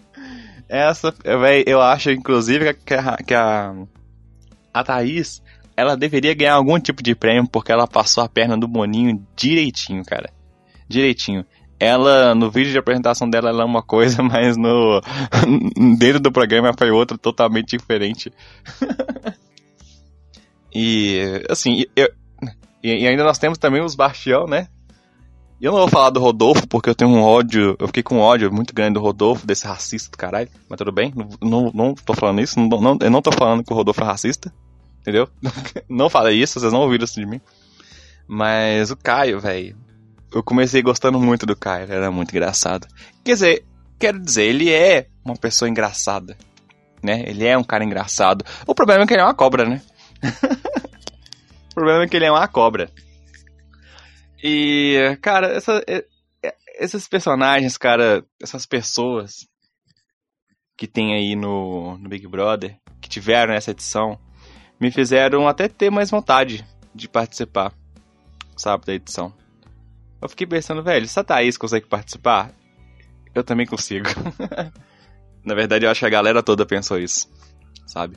Essa, 0.68 1.14
véi, 1.24 1.62
eu 1.64 1.80
acho, 1.80 2.10
inclusive, 2.10 2.74
que 2.74 2.94
a, 2.94 3.16
que 3.18 3.34
a, 3.34 3.72
a 4.74 4.82
Thaís, 4.82 5.40
ela 5.76 5.96
deveria 5.96 6.34
ganhar 6.34 6.54
algum 6.54 6.80
tipo 6.80 7.04
de 7.04 7.14
prêmio 7.14 7.48
porque 7.48 7.70
ela 7.70 7.86
passou 7.86 8.24
a 8.24 8.28
perna 8.28 8.58
do 8.58 8.66
Boninho 8.66 9.24
direitinho, 9.36 10.04
cara. 10.04 10.28
Direitinho. 10.88 11.44
Ela, 11.78 12.34
no 12.34 12.50
vídeo 12.50 12.72
de 12.72 12.78
apresentação 12.78 13.28
dela, 13.28 13.50
ela 13.50 13.62
é 13.62 13.66
uma 13.66 13.82
coisa, 13.82 14.22
mas 14.24 14.56
no 14.56 15.00
dentro 15.98 16.20
do 16.20 16.32
programa 16.32 16.72
foi 16.76 16.90
outra 16.90 17.18
totalmente 17.18 17.76
diferente. 17.76 18.32
e, 20.74 21.42
assim, 21.50 21.84
eu, 21.94 22.08
e 22.82 23.06
ainda 23.06 23.24
nós 23.24 23.38
temos 23.38 23.58
também 23.58 23.82
os 23.82 23.94
Bastião, 23.94 24.46
né? 24.46 24.68
Eu 25.60 25.72
não 25.72 25.80
vou 25.80 25.88
falar 25.88 26.10
do 26.10 26.20
Rodolfo, 26.20 26.68
porque 26.68 26.90
eu 26.90 26.94
tenho 26.94 27.10
um 27.10 27.22
ódio, 27.22 27.76
eu 27.78 27.86
fiquei 27.86 28.02
com 28.02 28.16
um 28.16 28.20
ódio 28.20 28.52
muito 28.52 28.74
grande 28.74 28.94
do 28.94 29.00
Rodolfo, 29.00 29.46
desse 29.46 29.66
racista 29.66 30.10
do 30.10 30.18
caralho, 30.18 30.50
mas 30.68 30.76
tudo 30.76 30.92
bem, 30.92 31.14
não, 31.16 31.28
não, 31.40 31.72
não 31.74 31.94
tô 31.94 32.12
falando 32.12 32.42
isso, 32.42 32.60
não, 32.60 32.68
não, 32.78 32.98
eu 33.00 33.10
não 33.10 33.22
tô 33.22 33.32
falando 33.32 33.64
que 33.64 33.72
o 33.72 33.76
Rodolfo 33.76 34.02
é 34.02 34.04
racista, 34.04 34.52
entendeu? 35.00 35.26
não 35.88 36.10
falei 36.10 36.40
isso, 36.40 36.60
vocês 36.60 36.72
não 36.72 36.82
ouviram 36.82 37.04
isso 37.04 37.18
de 37.18 37.24
mim. 37.24 37.40
Mas 38.28 38.90
o 38.90 38.96
Caio, 38.96 39.40
velho, 39.40 39.76
eu 40.32 40.42
comecei 40.42 40.82
gostando 40.82 41.20
muito 41.20 41.46
do 41.46 41.56
Caio, 41.56 41.90
era 41.90 42.10
muito 42.10 42.30
engraçado. 42.30 42.86
Quer 43.24 43.32
dizer, 43.32 43.64
quero 43.98 44.18
dizer, 44.18 44.44
ele 44.44 44.72
é 44.72 45.08
uma 45.24 45.36
pessoa 45.36 45.68
engraçada, 45.68 46.36
né? 47.02 47.24
Ele 47.26 47.46
é 47.46 47.56
um 47.56 47.64
cara 47.64 47.84
engraçado. 47.84 48.44
O 48.66 48.74
problema 48.74 49.04
é 49.04 49.06
que 49.06 49.14
ele 49.14 49.22
é 49.22 49.24
uma 49.24 49.34
cobra, 49.34 49.64
né? 49.68 49.82
o 51.70 51.74
problema 51.74 52.04
é 52.04 52.08
que 52.08 52.16
ele 52.16 52.26
é 52.26 52.30
uma 52.30 52.48
cobra. 52.48 52.90
E, 54.42 55.16
cara, 55.22 55.48
essa, 55.48 55.82
esses 56.78 57.08
personagens, 57.08 57.76
cara, 57.76 58.24
essas 58.40 58.66
pessoas 58.66 59.48
que 60.76 60.86
tem 60.86 61.14
aí 61.14 61.34
no, 61.34 61.96
no 61.98 62.08
Big 62.08 62.26
Brother, 62.28 62.76
que 63.00 63.08
tiveram 63.08 63.54
essa 63.54 63.70
edição, 63.70 64.18
me 64.78 64.90
fizeram 64.90 65.48
até 65.48 65.68
ter 65.68 65.90
mais 65.90 66.10
vontade 66.10 66.66
de 66.94 67.08
participar, 67.08 67.72
sabe, 68.56 68.84
da 68.84 68.94
edição. 68.94 69.32
Eu 70.20 70.28
fiquei 70.28 70.46
pensando, 70.46 70.82
velho, 70.82 71.06
se 71.06 71.18
a 71.18 71.24
Thaís 71.24 71.56
consegue 71.56 71.86
participar, 71.86 72.52
eu 73.34 73.44
também 73.44 73.66
consigo. 73.66 74.08
Na 75.44 75.54
verdade, 75.54 75.84
eu 75.84 75.90
acho 75.90 76.00
que 76.00 76.06
a 76.06 76.10
galera 76.10 76.42
toda 76.42 76.66
pensou 76.66 76.98
isso, 76.98 77.28
sabe? 77.86 78.16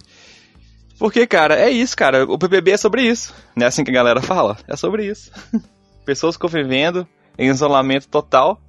Porque, 0.97 1.25
cara, 1.27 1.55
é 1.55 1.69
isso, 1.69 1.95
cara. 1.95 2.25
O 2.25 2.37
BBB 2.37 2.71
é 2.71 2.77
sobre 2.77 3.03
isso. 3.03 3.33
Não 3.55 3.65
é 3.65 3.67
assim 3.67 3.83
que 3.83 3.91
a 3.91 3.93
galera 3.93 4.21
fala? 4.21 4.57
É 4.67 4.75
sobre 4.75 5.05
isso. 5.05 5.31
pessoas 6.05 6.35
convivendo 6.35 7.07
em 7.37 7.49
isolamento 7.49 8.07
total, 8.07 8.59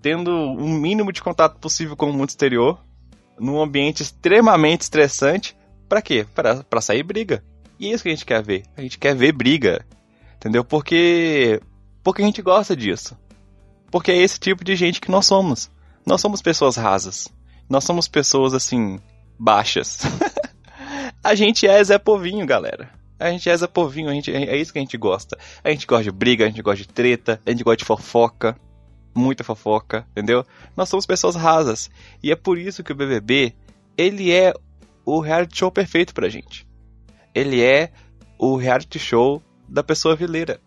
tendo 0.00 0.30
o 0.30 0.62
um 0.62 0.78
mínimo 0.78 1.12
de 1.12 1.20
contato 1.20 1.58
possível 1.58 1.96
com 1.96 2.08
o 2.08 2.12
mundo 2.12 2.28
exterior, 2.28 2.80
num 3.38 3.60
ambiente 3.60 4.02
extremamente 4.02 4.82
estressante, 4.82 5.56
para 5.88 6.00
quê? 6.00 6.26
Para 6.34 6.80
sair 6.80 7.02
briga. 7.02 7.42
E 7.78 7.88
é 7.88 7.94
isso 7.94 8.02
que 8.02 8.08
a 8.08 8.12
gente 8.12 8.24
quer 8.24 8.42
ver. 8.42 8.62
A 8.76 8.80
gente 8.80 8.98
quer 8.98 9.14
ver 9.14 9.32
briga. 9.32 9.84
Entendeu? 10.36 10.64
Porque 10.64 11.60
porque 12.08 12.22
a 12.22 12.24
gente 12.24 12.40
gosta 12.40 12.74
disso. 12.74 13.14
Porque 13.90 14.10
é 14.10 14.16
esse 14.16 14.40
tipo 14.40 14.64
de 14.64 14.74
gente 14.74 14.98
que 14.98 15.10
nós 15.10 15.26
somos. 15.26 15.70
Nós 16.06 16.22
somos 16.22 16.40
pessoas 16.40 16.74
rasas. 16.74 17.28
Nós 17.68 17.84
somos 17.84 18.08
pessoas 18.08 18.54
assim 18.54 18.98
baixas. 19.38 20.00
a 21.22 21.34
gente 21.34 21.66
é 21.66 21.84
Zé 21.84 21.98
Povinho, 21.98 22.46
galera. 22.46 22.88
A 23.20 23.28
gente 23.28 23.50
é 23.50 23.54
Zé 23.54 23.66
Povinho, 23.66 24.08
a 24.08 24.14
gente, 24.14 24.34
é 24.34 24.56
isso 24.56 24.72
que 24.72 24.78
a 24.78 24.80
gente 24.80 24.96
gosta. 24.96 25.36
A 25.62 25.68
gente 25.68 25.86
gosta 25.86 26.04
de 26.04 26.10
briga, 26.10 26.46
a 26.46 26.48
gente 26.48 26.62
gosta 26.62 26.78
de 26.78 26.88
treta, 26.88 27.42
a 27.44 27.50
gente 27.50 27.62
gosta 27.62 27.76
de 27.76 27.84
fofoca. 27.84 28.58
Muita 29.14 29.44
fofoca, 29.44 30.06
entendeu? 30.12 30.46
Nós 30.74 30.88
somos 30.88 31.04
pessoas 31.04 31.36
rasas. 31.36 31.90
E 32.22 32.32
é 32.32 32.36
por 32.36 32.56
isso 32.56 32.82
que 32.82 32.92
o 32.92 32.96
BBB, 32.96 33.54
ele 33.98 34.32
é 34.32 34.54
o 35.04 35.20
reality 35.20 35.58
show 35.58 35.70
perfeito 35.70 36.14
pra 36.14 36.30
gente. 36.30 36.66
Ele 37.34 37.62
é 37.62 37.92
o 38.38 38.56
reality 38.56 38.98
show 38.98 39.42
da 39.68 39.82
pessoa 39.82 40.16
vileira. 40.16 40.58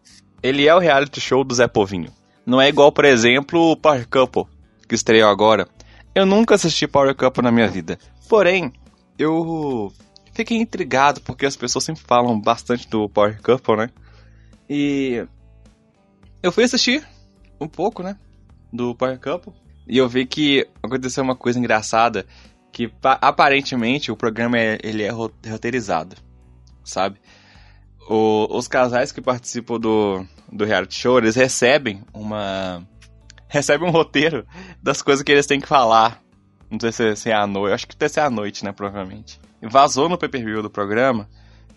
Ele 0.41 0.67
é 0.67 0.75
o 0.75 0.79
reality 0.79 1.21
show 1.21 1.43
do 1.43 1.53
Zé 1.53 1.67
Povinho. 1.67 2.11
Não 2.45 2.59
é 2.59 2.67
igual, 2.67 2.91
por 2.91 3.05
exemplo, 3.05 3.71
o 3.71 3.77
Power 3.77 4.07
Couple, 4.07 4.45
que 4.87 4.95
estreou 4.95 5.29
agora. 5.29 5.67
Eu 6.13 6.25
nunca 6.25 6.55
assisti 6.55 6.87
Power 6.87 7.15
Couple 7.15 7.43
na 7.43 7.51
minha 7.51 7.67
vida. 7.67 7.97
Porém, 8.27 8.73
eu 9.17 9.91
fiquei 10.33 10.57
intrigado 10.57 11.21
porque 11.21 11.45
as 11.45 11.55
pessoas 11.55 11.83
sempre 11.83 12.03
falam 12.03 12.39
bastante 12.39 12.89
do 12.89 13.07
Power 13.07 13.41
Couple, 13.41 13.77
né? 13.77 13.89
E 14.69 15.25
eu 16.41 16.51
fui 16.51 16.63
assistir 16.63 17.05
um 17.59 17.67
pouco, 17.67 18.01
né, 18.01 18.17
do 18.73 18.95
Power 18.95 19.19
Couple 19.19 19.53
e 19.87 19.97
eu 19.97 20.07
vi 20.07 20.25
que 20.25 20.67
aconteceu 20.81 21.23
uma 21.23 21.35
coisa 21.35 21.59
engraçada 21.59 22.25
que 22.71 22.91
aparentemente 23.03 24.11
o 24.11 24.15
programa 24.15 24.57
é, 24.57 24.79
ele 24.81 25.03
é 25.03 25.09
roteirizado, 25.09 26.15
sabe? 26.83 27.19
O, 28.11 28.47
os 28.57 28.67
casais 28.67 29.11
que 29.11 29.21
participam 29.21 29.79
do, 29.79 30.25
do 30.51 30.65
reality 30.65 30.95
show, 30.95 31.17
eles 31.17 31.35
recebem 31.35 32.03
uma 32.13 32.85
recebem 33.47 33.87
um 33.87 33.91
roteiro 33.91 34.45
das 34.81 35.01
coisas 35.01 35.23
que 35.23 35.31
eles 35.31 35.45
têm 35.45 35.59
que 35.59 35.67
falar. 35.67 36.21
Não 36.69 36.79
sei 36.79 36.91
se, 36.91 37.15
se 37.15 37.29
é 37.29 37.33
à 37.33 37.45
noite, 37.45 37.73
acho 37.73 37.87
que 37.87 37.95
deve 37.95 38.13
ser 38.13 38.21
à 38.21 38.29
noite, 38.29 38.63
né, 38.65 38.71
provavelmente 38.71 39.39
vazou 39.69 40.09
no 40.09 40.17
pay-per-view 40.17 40.61
do 40.61 40.69
programa 40.69 41.29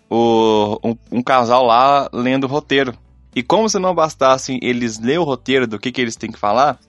o, 0.09 0.79
um, 0.83 0.97
um, 1.11 1.21
casal 1.21 1.65
lá 1.65 2.09
lendo 2.13 2.45
o 2.45 2.47
roteiro. 2.47 2.97
E 3.35 3.43
como 3.43 3.69
se 3.69 3.77
não 3.79 3.93
bastasse 3.93 4.57
eles 4.61 4.99
ler 4.99 5.19
o 5.19 5.23
roteiro 5.23 5.67
do 5.67 5.79
que, 5.79 5.91
que 5.91 5.99
eles 5.99 6.15
têm 6.15 6.31
que 6.31 6.39
falar, 6.39 6.79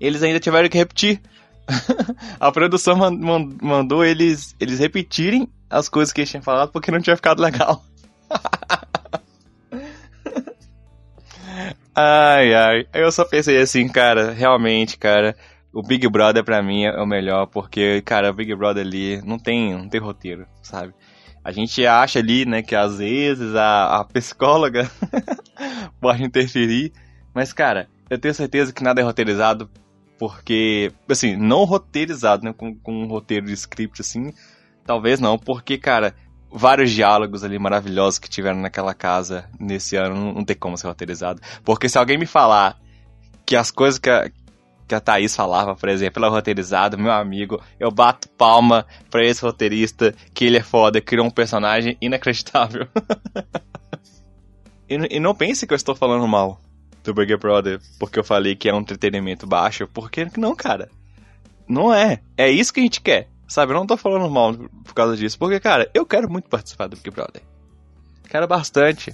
eles 0.00 0.22
ainda 0.22 0.40
tiveram 0.40 0.68
que 0.68 0.78
repetir. 0.78 1.20
a 2.40 2.50
produção 2.50 2.96
mandou 3.62 4.04
eles, 4.04 4.56
eles 4.58 4.78
repetirem 4.78 5.48
as 5.68 5.88
coisas 5.88 6.12
que 6.12 6.20
eles 6.20 6.30
tinham 6.30 6.42
falado 6.42 6.72
porque 6.72 6.90
não 6.90 7.00
tinha 7.00 7.16
ficado 7.16 7.40
legal. 7.40 7.84
Ai, 11.94 12.54
ai. 12.54 12.86
Eu 12.92 13.10
só 13.12 13.24
pensei 13.24 13.60
assim, 13.60 13.88
cara, 13.88 14.32
realmente, 14.32 14.96
cara, 14.98 15.36
o 15.72 15.82
Big 15.82 16.08
Brother 16.08 16.44
pra 16.44 16.62
mim 16.62 16.84
é 16.84 17.00
o 17.00 17.06
melhor, 17.06 17.46
porque, 17.46 18.02
cara, 18.02 18.30
o 18.30 18.34
Big 18.34 18.54
Brother 18.54 18.84
ali 18.84 19.20
não 19.22 19.38
tem, 19.38 19.72
não 19.74 19.88
tem 19.88 20.00
roteiro, 20.00 20.46
sabe? 20.62 20.92
A 21.42 21.52
gente 21.52 21.86
acha 21.86 22.18
ali, 22.18 22.44
né, 22.44 22.62
que 22.62 22.74
às 22.74 22.98
vezes 22.98 23.54
a, 23.54 24.00
a 24.00 24.04
psicóloga 24.12 24.90
pode 26.00 26.22
interferir, 26.22 26.92
mas, 27.34 27.52
cara, 27.52 27.88
eu 28.10 28.18
tenho 28.18 28.34
certeza 28.34 28.72
que 28.72 28.82
nada 28.82 29.00
é 29.00 29.04
roteirizado, 29.04 29.70
porque, 30.18 30.92
assim, 31.08 31.36
não 31.36 31.64
roteirizado, 31.64 32.44
né, 32.44 32.52
com, 32.52 32.74
com 32.74 33.04
um 33.04 33.06
roteiro 33.06 33.46
de 33.46 33.52
script, 33.54 34.00
assim, 34.00 34.34
talvez 34.84 35.20
não, 35.20 35.38
porque, 35.38 35.78
cara, 35.78 36.14
vários 36.52 36.90
diálogos 36.90 37.44
ali 37.44 37.58
maravilhosos 37.58 38.18
que 38.18 38.28
tiveram 38.28 38.60
naquela 38.60 38.92
casa 38.94 39.48
nesse 39.58 39.96
ano 39.96 40.34
não, 40.34 40.44
tem 40.44 40.56
como 40.56 40.76
ser 40.76 40.88
roteirizado. 40.88 41.40
Porque 41.64 41.88
se 41.88 41.98
alguém 41.98 42.18
me 42.18 42.26
falar 42.26 42.78
que 43.46 43.56
as 43.56 43.70
coisas 43.70 43.98
que, 43.98 44.10
a, 44.10 44.30
que 44.86 44.94
a 44.94 45.00
Thaís 45.00 45.34
falava, 45.34 45.74
por 45.76 45.88
exemplo, 45.88 46.20
ela 46.22 46.32
é 46.32 46.36
roteirizada, 46.36 46.96
meu 46.96 47.12
amigo, 47.12 47.60
eu 47.78 47.90
bato 47.90 48.28
palma 48.30 48.86
pra 49.10 49.24
esse 49.24 49.42
roteirista, 49.42 50.14
que 50.34 50.44
ele 50.44 50.58
é 50.58 50.62
foda, 50.62 51.00
criou 51.00 51.26
um 51.26 51.30
personagem 51.30 51.96
inacreditável. 52.00 52.86
e, 54.88 55.16
e 55.16 55.20
não 55.20 55.34
pense 55.34 55.66
que 55.66 55.72
eu 55.72 55.76
estou 55.76 55.94
falando 55.94 56.26
mal 56.26 56.60
do 57.02 57.14
Big 57.14 57.34
Brother 57.36 57.80
porque 57.98 58.18
eu 58.18 58.24
falei 58.24 58.54
que 58.54 58.68
é 58.68 58.74
um 58.74 58.80
entretenimento 58.80 59.46
baixo, 59.46 59.88
porque 59.92 60.26
não, 60.36 60.54
cara. 60.54 60.88
Não 61.68 61.94
é. 61.94 62.20
É 62.36 62.50
isso 62.50 62.72
que 62.72 62.80
a 62.80 62.82
gente 62.82 63.00
quer. 63.00 63.28
Sabe, 63.50 63.72
eu 63.72 63.76
não 63.76 63.84
tô 63.84 63.96
falando 63.96 64.30
mal 64.30 64.54
por 64.54 64.94
causa 64.94 65.16
disso, 65.16 65.36
porque, 65.36 65.58
cara, 65.58 65.90
eu 65.92 66.06
quero 66.06 66.30
muito 66.30 66.48
participar 66.48 66.86
do 66.86 66.94
Big 66.94 67.10
Brother. 67.10 67.42
Quero 68.28 68.46
bastante. 68.46 69.12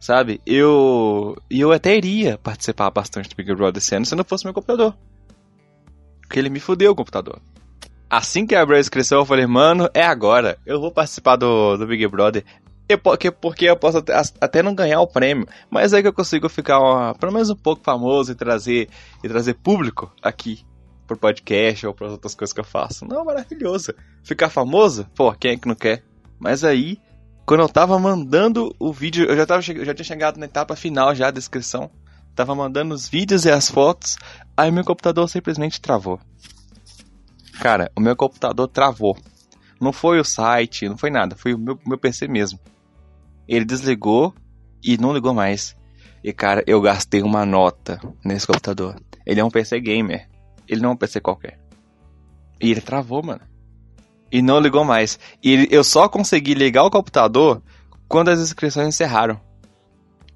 Sabe? 0.00 0.40
Eu. 0.46 1.36
E 1.50 1.60
eu 1.60 1.70
até 1.70 1.94
iria 1.94 2.38
participar 2.38 2.90
bastante 2.90 3.28
do 3.28 3.36
Big 3.36 3.54
Brother 3.54 3.76
esse 3.76 3.94
ano 3.94 4.06
se 4.06 4.16
não 4.16 4.24
fosse 4.24 4.46
meu 4.46 4.54
computador. 4.54 4.96
Porque 6.22 6.38
ele 6.38 6.48
me 6.48 6.58
fudeu 6.58 6.92
o 6.92 6.94
computador. 6.94 7.38
Assim 8.08 8.46
que 8.46 8.54
abriu 8.54 8.78
a 8.78 8.80
inscrição, 8.80 9.18
eu 9.18 9.26
falei, 9.26 9.46
mano, 9.46 9.90
é 9.92 10.06
agora. 10.06 10.58
Eu 10.64 10.80
vou 10.80 10.90
participar 10.90 11.36
do, 11.36 11.76
do 11.76 11.86
Big 11.86 12.06
Brother. 12.08 12.46
Eu, 12.88 12.96
porque, 12.96 13.30
porque 13.30 13.66
eu 13.66 13.76
posso 13.76 13.98
até, 13.98 14.14
até, 14.40 14.62
não 14.62 14.74
ganhar 14.74 15.02
o 15.02 15.06
prêmio, 15.06 15.46
mas 15.68 15.92
é 15.92 16.00
que 16.00 16.08
eu 16.08 16.14
consigo 16.14 16.48
ficar 16.48 16.78
pelo 17.20 17.32
menos 17.32 17.50
um 17.50 17.56
pouco 17.56 17.82
famoso 17.84 18.32
e 18.32 18.34
trazer, 18.34 18.88
e 19.22 19.28
trazer 19.28 19.52
público 19.52 20.10
aqui 20.22 20.64
pro 21.06 21.16
podcast 21.16 21.86
ou 21.86 21.94
para 21.94 22.08
outras 22.08 22.34
coisas 22.34 22.52
que 22.52 22.60
eu 22.60 22.64
faço. 22.64 23.06
Não, 23.06 23.24
maravilhoso. 23.24 23.94
Ficar 24.22 24.50
famoso? 24.50 25.06
Pô, 25.14 25.32
quem 25.32 25.52
é 25.52 25.56
que 25.56 25.68
não 25.68 25.74
quer? 25.74 26.02
Mas 26.38 26.64
aí, 26.64 26.98
quando 27.46 27.60
eu 27.60 27.68
tava 27.68 27.98
mandando 27.98 28.74
o 28.78 28.92
vídeo, 28.92 29.26
eu 29.26 29.36
já, 29.36 29.46
tava, 29.46 29.62
eu 29.72 29.84
já 29.84 29.94
tinha 29.94 30.04
chegado 30.04 30.38
na 30.38 30.46
etapa 30.46 30.74
final 30.74 31.14
já 31.14 31.30
da 31.30 31.38
inscrição. 31.38 31.90
Tava 32.34 32.54
mandando 32.54 32.94
os 32.94 33.08
vídeos 33.08 33.44
e 33.46 33.50
as 33.50 33.70
fotos, 33.70 34.18
aí 34.54 34.70
meu 34.70 34.84
computador 34.84 35.26
simplesmente 35.28 35.80
travou. 35.80 36.20
Cara, 37.60 37.90
o 37.96 38.00
meu 38.00 38.14
computador 38.14 38.68
travou. 38.68 39.16
Não 39.80 39.92
foi 39.92 40.20
o 40.20 40.24
site, 40.24 40.88
não 40.88 40.98
foi 40.98 41.08
nada, 41.08 41.34
foi 41.36 41.54
o 41.54 41.58
meu, 41.58 41.78
meu 41.86 41.96
PC 41.96 42.28
mesmo. 42.28 42.58
Ele 43.48 43.64
desligou 43.64 44.34
e 44.82 44.98
não 44.98 45.14
ligou 45.14 45.32
mais. 45.32 45.76
E 46.22 46.32
cara, 46.32 46.62
eu 46.66 46.80
gastei 46.80 47.22
uma 47.22 47.46
nota 47.46 48.00
nesse 48.24 48.46
computador. 48.46 48.96
Ele 49.24 49.40
é 49.40 49.44
um 49.44 49.50
PC 49.50 49.80
gamer. 49.80 50.28
Ele 50.68 50.80
não 50.80 50.90
é 50.90 50.92
um 50.92 50.96
PC 50.96 51.20
qualquer. 51.20 51.58
E 52.60 52.70
ele 52.70 52.80
travou, 52.80 53.22
mano. 53.22 53.42
E 54.30 54.42
não 54.42 54.58
ligou 54.58 54.84
mais. 54.84 55.18
E 55.42 55.68
eu 55.70 55.84
só 55.84 56.08
consegui 56.08 56.54
ligar 56.54 56.84
o 56.84 56.90
computador 56.90 57.62
quando 58.08 58.30
as 58.30 58.40
inscrições 58.40 58.88
encerraram. 58.88 59.40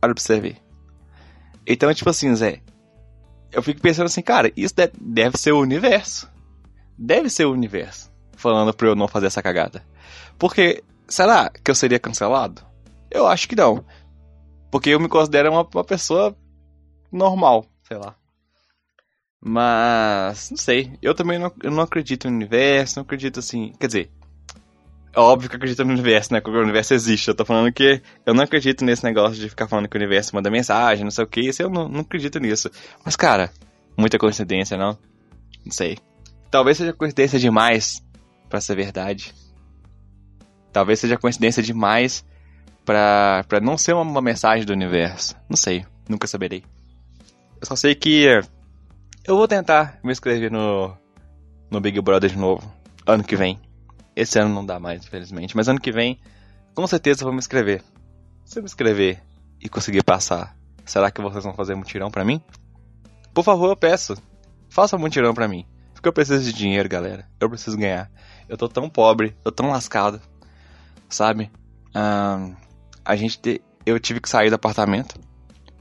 Olha 0.02 0.14
pra 0.14 0.22
você 0.22 0.40
ver. 0.40 0.56
Então, 1.66 1.92
tipo 1.92 2.10
assim, 2.10 2.34
Zé. 2.34 2.60
Eu 3.52 3.62
fico 3.62 3.80
pensando 3.80 4.06
assim, 4.06 4.22
cara, 4.22 4.52
isso 4.56 4.74
deve 5.00 5.36
ser 5.36 5.52
o 5.52 5.60
universo. 5.60 6.30
Deve 6.96 7.28
ser 7.28 7.46
o 7.46 7.52
universo. 7.52 8.10
Falando 8.36 8.72
pra 8.72 8.88
eu 8.88 8.94
não 8.94 9.08
fazer 9.08 9.26
essa 9.26 9.42
cagada. 9.42 9.84
Porque, 10.38 10.82
será 11.08 11.50
que 11.50 11.70
eu 11.70 11.74
seria 11.74 11.98
cancelado? 11.98 12.62
Eu 13.10 13.26
acho 13.26 13.48
que 13.48 13.56
não. 13.56 13.84
Porque 14.70 14.90
eu 14.90 15.00
me 15.00 15.08
considero 15.08 15.50
uma, 15.50 15.66
uma 15.74 15.84
pessoa 15.84 16.34
normal, 17.10 17.66
sei 17.82 17.98
lá. 17.98 18.14
Mas, 19.42 20.50
não 20.50 20.58
sei. 20.58 20.92
Eu 21.00 21.14
também 21.14 21.38
não, 21.38 21.52
eu 21.62 21.70
não 21.70 21.82
acredito 21.82 22.28
no 22.28 22.36
universo, 22.36 22.96
não 22.96 23.02
acredito 23.02 23.38
assim. 23.38 23.72
Quer 23.80 23.86
dizer, 23.86 24.10
é 25.12 25.18
óbvio 25.18 25.48
que 25.48 25.56
acredito 25.56 25.84
no 25.84 25.92
universo, 25.92 26.32
né? 26.32 26.40
Que 26.40 26.50
o 26.50 26.60
universo 26.60 26.94
existe. 26.94 27.28
Eu 27.28 27.34
tô 27.34 27.44
falando 27.44 27.72
que 27.72 28.02
eu 28.24 28.34
não 28.34 28.44
acredito 28.44 28.84
nesse 28.84 29.02
negócio 29.02 29.40
de 29.40 29.48
ficar 29.48 29.66
falando 29.66 29.88
que 29.88 29.96
o 29.96 30.00
universo 30.00 30.34
manda 30.34 30.50
mensagem, 30.50 31.04
não 31.04 31.10
sei 31.10 31.24
o 31.24 31.26
que. 31.26 31.40
Isso 31.40 31.62
eu 31.62 31.70
não, 31.70 31.88
não 31.88 32.00
acredito 32.00 32.38
nisso. 32.38 32.70
Mas, 33.04 33.16
cara, 33.16 33.50
muita 33.96 34.18
coincidência, 34.18 34.76
não? 34.76 34.96
Não 35.64 35.72
sei. 35.72 35.98
Talvez 36.50 36.76
seja 36.76 36.92
coincidência 36.92 37.38
demais 37.38 38.04
para 38.48 38.60
ser 38.60 38.76
verdade. 38.76 39.34
Talvez 40.72 41.00
seja 41.00 41.16
coincidência 41.16 41.62
demais 41.62 42.24
pra, 42.84 43.44
pra 43.48 43.60
não 43.60 43.76
ser 43.76 43.94
uma, 43.94 44.02
uma 44.02 44.22
mensagem 44.22 44.64
do 44.64 44.72
universo. 44.72 45.34
Não 45.48 45.56
sei, 45.56 45.84
nunca 46.08 46.26
saberei. 46.26 46.62
Eu 47.60 47.66
só 47.66 47.74
sei 47.74 47.94
que 47.94 48.26
eu 49.30 49.36
vou 49.36 49.46
tentar 49.46 50.00
me 50.02 50.10
inscrever 50.10 50.50
no, 50.50 50.92
no 51.70 51.80
Big 51.80 52.00
Brother 52.00 52.28
de 52.28 52.36
novo, 52.36 52.68
ano 53.06 53.22
que 53.22 53.36
vem. 53.36 53.60
Esse 54.16 54.40
ano 54.40 54.52
não 54.52 54.66
dá 54.66 54.80
mais, 54.80 55.04
infelizmente, 55.04 55.56
mas 55.56 55.68
ano 55.68 55.80
que 55.80 55.92
vem, 55.92 56.20
com 56.74 56.84
certeza 56.84 57.22
vou 57.22 57.32
me 57.32 57.38
inscrever. 57.38 57.80
Se 58.44 58.58
eu 58.58 58.62
me 58.64 58.66
inscrever 58.66 59.22
e 59.60 59.68
conseguir 59.68 60.02
passar, 60.02 60.56
será 60.84 61.12
que 61.12 61.20
vocês 61.20 61.44
vão 61.44 61.54
fazer 61.54 61.76
mutirão 61.76 62.10
pra 62.10 62.24
mim? 62.24 62.42
Por 63.32 63.44
favor, 63.44 63.68
eu 63.68 63.76
peço, 63.76 64.20
faça 64.68 64.96
um 64.96 64.98
mutirão 64.98 65.32
pra 65.32 65.46
mim. 65.46 65.64
Porque 65.94 66.08
eu 66.08 66.12
preciso 66.12 66.42
de 66.42 66.52
dinheiro, 66.52 66.88
galera. 66.88 67.28
Eu 67.38 67.48
preciso 67.48 67.76
ganhar. 67.76 68.10
Eu 68.48 68.56
tô 68.56 68.68
tão 68.68 68.90
pobre, 68.90 69.36
eu 69.44 69.52
tô 69.52 69.62
tão 69.62 69.70
lascado, 69.70 70.20
sabe? 71.08 71.52
Um, 71.94 72.56
a 73.04 73.14
gente 73.14 73.38
te, 73.38 73.62
eu 73.86 74.00
tive 74.00 74.20
que 74.20 74.28
sair 74.28 74.48
do 74.48 74.56
apartamento, 74.56 75.20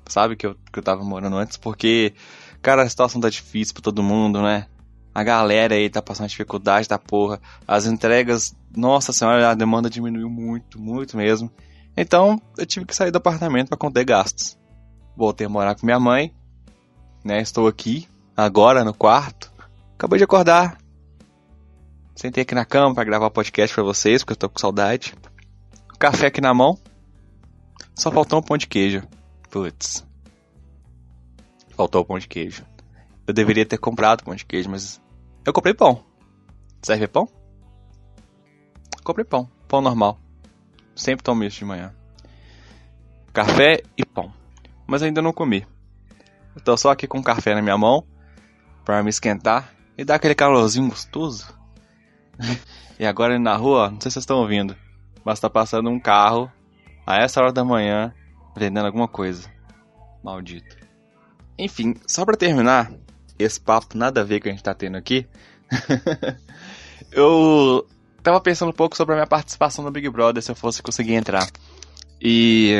sabe, 0.08 0.36
que 0.36 0.46
eu, 0.46 0.56
que 0.72 0.78
eu 0.78 0.84
tava 0.84 1.04
morando 1.04 1.36
antes, 1.36 1.58
porque, 1.58 2.14
cara, 2.62 2.84
a 2.84 2.89
situação 2.89 3.22
tá 3.22 3.30
difícil 3.30 3.74
pra 3.74 3.84
todo 3.84 4.04
mundo, 4.04 4.41
né? 4.41 4.67
A 5.13 5.24
galera 5.24 5.76
aí 5.76 5.89
tá 5.89 6.02
passando 6.02 6.30
dificuldade 6.30 6.88
da 6.88 6.98
porra. 6.98 7.41
As 7.67 7.86
entregas, 7.86 8.56
nossa 8.76 9.12
senhora, 9.12 9.50
a 9.50 9.56
demanda 9.56 9.89
diminuiu 9.89 10.30
muito, 10.30 10.80
muito 10.80 11.17
mesmo. 11.17 11.52
Então, 11.98 12.41
eu 12.58 12.65
tive 12.65 12.86
que 12.86 12.95
sair 12.95 13.12
do 13.12 13.17
apartamento 13.17 13.69
para 13.69 13.78
conter 13.78 14.06
gastos. 14.06 14.58
Voltei 15.17 15.48
a 15.48 15.50
morar 15.50 15.76
com 15.76 15.86
minha 15.86 16.00
mãe, 16.00 16.34
né? 17.24 17.41
Estou 17.41 17.67
aqui, 17.67 18.08
agora 18.38 18.86
no 18.86 18.93
quarto. 18.93 19.52
Acabei 19.95 20.17
de 20.17 20.24
acordar. 20.24 20.78
Sentei 22.15 22.43
aqui 22.43 22.56
na 22.56 22.65
cama 22.65 22.93
para 22.93 23.04
gravar 23.04 23.30
podcast 23.30 23.74
para 23.74 23.84
vocês, 23.84 24.24
porque 24.24 24.34
eu 24.34 24.38
tô 24.38 24.50
com 24.50 24.60
saudade. 24.60 25.13
Café 25.98 26.28
aqui 26.28 26.39
na 26.39 26.54
mão. 26.54 26.78
Só 27.95 28.10
faltou 28.12 28.39
um 28.39 28.41
pão 28.41 28.58
de 28.58 28.67
queijo. 28.67 29.04
Putz. 29.50 30.09
Faltou 31.80 32.02
o 32.02 32.06
pão 32.06 32.20
de 32.20 32.28
queijo. 32.28 32.65
Eu 33.26 33.34
deveria 33.34 33.65
ter 33.65 33.78
comprado 33.78 34.26
pão 34.26 34.36
de 34.36 34.46
queijo, 34.46 34.70
mas 34.70 35.02
eu 35.46 35.54
comprei 35.54 35.74
pão. 35.74 36.04
Serve 36.82 37.08
pão? 37.08 37.26
Comprei 39.02 39.24
pão. 39.24 39.50
Pão 39.65 39.80
normal. 39.80 40.20
Sempre 40.94 41.24
tomo 41.24 41.42
isso 41.46 41.60
de 41.60 41.63
manhã. 41.63 41.96
Café 43.32 43.82
e 43.98 44.04
pão. 44.04 44.34
Mas 44.86 45.02
ainda 45.02 45.22
não 45.22 45.32
comi. 45.32 45.65
Eu 46.54 46.62
tô 46.62 46.76
só 46.76 46.92
aqui 46.92 47.08
com 47.08 47.24
café 47.24 47.56
na 47.56 47.62
minha 47.62 47.78
mão 47.78 48.06
para 48.84 49.02
me 49.02 49.10
esquentar 49.10 49.74
e 49.98 50.04
dar 50.04 50.15
aquele 50.15 50.36
calorzinho 50.36 50.89
gostoso. 50.89 51.48
e 53.00 53.06
agora 53.06 53.39
na 53.39 53.56
rua, 53.56 53.89
não 53.89 54.02
sei 54.02 54.12
se 54.12 54.15
vocês 54.15 54.24
estão 54.24 54.39
ouvindo, 54.39 54.76
mas 55.24 55.39
tá 55.39 55.50
passando 55.50 55.89
um 55.89 55.98
carro 55.98 56.52
a 57.08 57.24
essa 57.24 57.39
hora 57.39 57.54
da 57.54 57.63
manhã 57.63 58.13
vendendo 58.54 58.86
alguma 58.86 59.08
coisa. 59.08 59.50
Maldito. 60.22 60.79
Enfim, 61.60 61.93
só 62.08 62.24
para 62.24 62.38
terminar 62.38 62.89
esse 63.38 63.60
papo 63.60 63.98
nada 63.98 64.22
a 64.22 64.24
ver 64.24 64.39
que 64.39 64.48
a 64.48 64.52
gente 64.52 64.63
tá 64.63 64.74
tendo 64.74 64.98
aqui, 64.98 65.28
eu 67.12 67.86
tava 68.24 68.39
pensando 68.39 68.69
um 68.69 68.74
pouco 68.74 68.95
sobre 68.95 69.13
a 69.13 69.17
minha 69.17 69.28
participação 69.28 69.84
no 69.84 69.91
Big 69.91 70.10
Brother 70.10 70.41
se 70.41 70.50
eu 70.50 70.56
fosse 70.56 70.82
conseguir 70.82 71.15
entrar. 71.15 71.48
E 72.22 72.78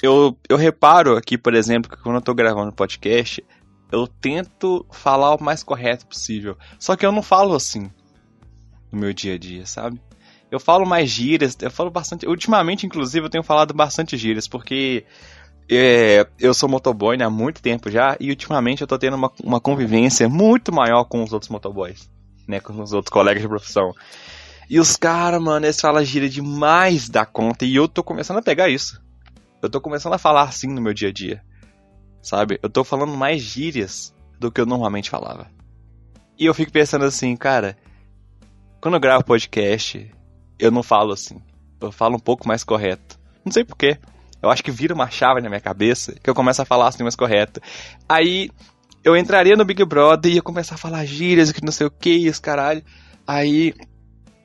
eu, 0.00 0.38
eu 0.48 0.56
reparo 0.56 1.16
aqui, 1.16 1.36
por 1.36 1.52
exemplo, 1.52 1.90
que 1.90 2.00
quando 2.00 2.16
eu 2.16 2.22
tô 2.22 2.32
gravando 2.32 2.72
podcast, 2.72 3.44
eu 3.90 4.06
tento 4.06 4.86
falar 4.92 5.34
o 5.34 5.42
mais 5.42 5.62
correto 5.64 6.06
possível. 6.06 6.56
Só 6.78 6.94
que 6.94 7.04
eu 7.04 7.10
não 7.10 7.22
falo 7.22 7.54
assim 7.54 7.90
no 8.92 9.00
meu 9.00 9.12
dia 9.12 9.34
a 9.34 9.38
dia, 9.38 9.66
sabe? 9.66 10.00
Eu 10.50 10.60
falo 10.60 10.86
mais 10.86 11.10
gírias, 11.10 11.56
eu 11.60 11.70
falo 11.70 11.90
bastante. 11.90 12.26
Ultimamente, 12.26 12.86
inclusive, 12.86 13.26
eu 13.26 13.30
tenho 13.30 13.44
falado 13.44 13.74
bastante 13.74 14.16
gírias, 14.16 14.48
porque 14.48 15.04
é, 15.70 16.26
eu 16.38 16.54
sou 16.54 16.68
motoboy 16.68 17.16
né, 17.16 17.24
há 17.24 17.30
muito 17.30 17.60
tempo 17.60 17.90
já, 17.90 18.16
e 18.18 18.30
ultimamente 18.30 18.80
eu 18.80 18.86
tô 18.86 18.98
tendo 18.98 19.14
uma, 19.14 19.30
uma 19.42 19.60
convivência 19.60 20.28
muito 20.28 20.72
maior 20.72 21.04
com 21.04 21.22
os 21.22 21.32
outros 21.32 21.50
motoboys, 21.50 22.10
né? 22.46 22.60
Com 22.60 22.80
os 22.80 22.92
outros 22.92 23.12
colegas 23.12 23.42
de 23.42 23.48
profissão. 23.48 23.92
E 24.70 24.78
os 24.78 24.96
caras, 24.96 25.40
mano, 25.42 25.66
eles 25.66 25.80
falam 25.80 26.04
gíria 26.04 26.28
demais 26.28 27.08
da 27.08 27.26
conta, 27.26 27.64
e 27.64 27.74
eu 27.76 27.88
tô 27.88 28.02
começando 28.02 28.38
a 28.38 28.42
pegar 28.42 28.68
isso. 28.68 29.02
Eu 29.60 29.68
tô 29.68 29.80
começando 29.80 30.14
a 30.14 30.18
falar 30.18 30.42
assim 30.42 30.68
no 30.68 30.80
meu 30.80 30.94
dia 30.94 31.08
a 31.08 31.12
dia. 31.12 31.42
Sabe? 32.22 32.58
Eu 32.62 32.70
tô 32.70 32.84
falando 32.84 33.16
mais 33.16 33.42
gírias 33.42 34.14
do 34.38 34.50
que 34.50 34.60
eu 34.60 34.66
normalmente 34.66 35.10
falava. 35.10 35.50
E 36.38 36.46
eu 36.46 36.54
fico 36.54 36.70
pensando 36.70 37.04
assim, 37.04 37.34
cara, 37.36 37.76
quando 38.80 38.94
eu 38.94 39.00
gravo 39.00 39.24
podcast, 39.24 40.10
eu 40.58 40.70
não 40.70 40.82
falo 40.82 41.12
assim. 41.12 41.42
Eu 41.80 41.90
falo 41.90 42.16
um 42.16 42.20
pouco 42.20 42.46
mais 42.46 42.62
correto. 42.62 43.18
Não 43.44 43.52
sei 43.52 43.64
porquê. 43.64 43.98
Eu 44.42 44.50
acho 44.50 44.62
que 44.62 44.70
vira 44.70 44.94
uma 44.94 45.10
chave 45.10 45.40
na 45.40 45.48
minha 45.48 45.60
cabeça 45.60 46.14
que 46.22 46.30
eu 46.30 46.34
começo 46.34 46.62
a 46.62 46.64
falar 46.64 46.88
assim 46.88 47.02
mais 47.02 47.16
correto. 47.16 47.60
Aí 48.08 48.50
eu 49.02 49.16
entraria 49.16 49.56
no 49.56 49.64
Big 49.64 49.84
Brother 49.84 50.30
e 50.30 50.34
ia 50.36 50.42
começar 50.42 50.74
a 50.74 50.78
falar 50.78 51.04
gírias 51.04 51.50
que 51.52 51.64
não 51.64 51.72
sei 51.72 51.86
o 51.86 51.90
que 51.90 52.10
e 52.10 52.28
os 52.28 52.38
caralho. 52.38 52.82
Aí, 53.26 53.74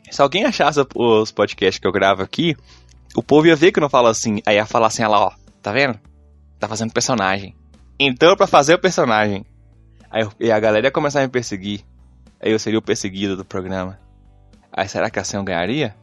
se 0.10 0.22
alguém 0.22 0.46
achasse 0.46 0.80
os 0.96 1.32
podcasts 1.32 1.80
que 1.80 1.88
eu 1.88 1.92
gravo 1.92 2.22
aqui, 2.22 2.56
o 3.16 3.24
povo 3.24 3.48
ia 3.48 3.56
ver 3.56 3.72
que 3.72 3.80
eu 3.80 3.82
não 3.82 3.90
falo 3.90 4.08
assim. 4.08 4.42
Aí 4.46 4.56
ia 4.56 4.66
falar 4.66 4.88
assim, 4.88 5.04
olha 5.04 5.12
lá, 5.12 5.26
ó, 5.28 5.32
tá 5.62 5.72
vendo? 5.72 6.00
Tá 6.60 6.68
fazendo 6.68 6.92
personagem. 6.92 7.56
Então, 8.00 8.36
pra 8.36 8.48
fazer 8.48 8.76
o 8.76 8.80
personagem. 8.80 9.46
Aí 10.10 10.28
e 10.40 10.52
a 10.52 10.60
galera 10.60 10.88
ia 10.88 10.92
começar 10.92 11.20
a 11.20 11.24
me 11.24 11.30
perseguir. 11.30 11.82
Aí 12.42 12.52
eu 12.52 12.60
seria 12.60 12.80
o 12.80 12.82
perseguido 12.82 13.38
do 13.38 13.46
programa. 13.46 14.00
Aí 14.72 14.88
será 14.88 15.10
que 15.10 15.20
assim 15.20 15.38
eu 15.38 15.44
ganharia? 15.44 15.96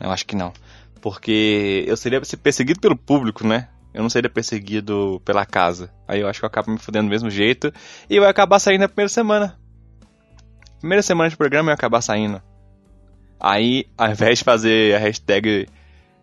Eu 0.00 0.10
acho 0.10 0.26
que 0.26 0.34
não. 0.34 0.52
Porque 1.00 1.84
eu 1.86 1.96
seria 1.96 2.20
perseguido 2.42 2.80
pelo 2.80 2.96
público, 2.96 3.46
né? 3.46 3.68
Eu 3.92 4.02
não 4.02 4.10
seria 4.10 4.28
perseguido 4.28 5.20
pela 5.24 5.46
casa. 5.46 5.90
Aí 6.06 6.20
eu 6.20 6.28
acho 6.28 6.40
que 6.40 6.44
eu 6.44 6.48
acabo 6.48 6.70
me 6.70 6.78
fudendo 6.78 7.06
do 7.06 7.10
mesmo 7.10 7.30
jeito. 7.30 7.72
E 8.10 8.16
eu 8.16 8.22
ia 8.22 8.28
acabar 8.28 8.58
saindo 8.58 8.82
na 8.82 8.88
primeira 8.88 9.08
semana. 9.08 9.58
Primeira 10.78 11.02
semana 11.02 11.30
de 11.30 11.36
programa 11.36 11.70
eu 11.70 11.72
ia 11.72 11.74
acabar 11.74 12.02
saindo. 12.02 12.42
Aí, 13.40 13.86
ao 13.96 14.10
invés 14.10 14.38
de 14.38 14.44
fazer 14.44 14.94
a 14.94 14.98
hashtag 14.98 15.66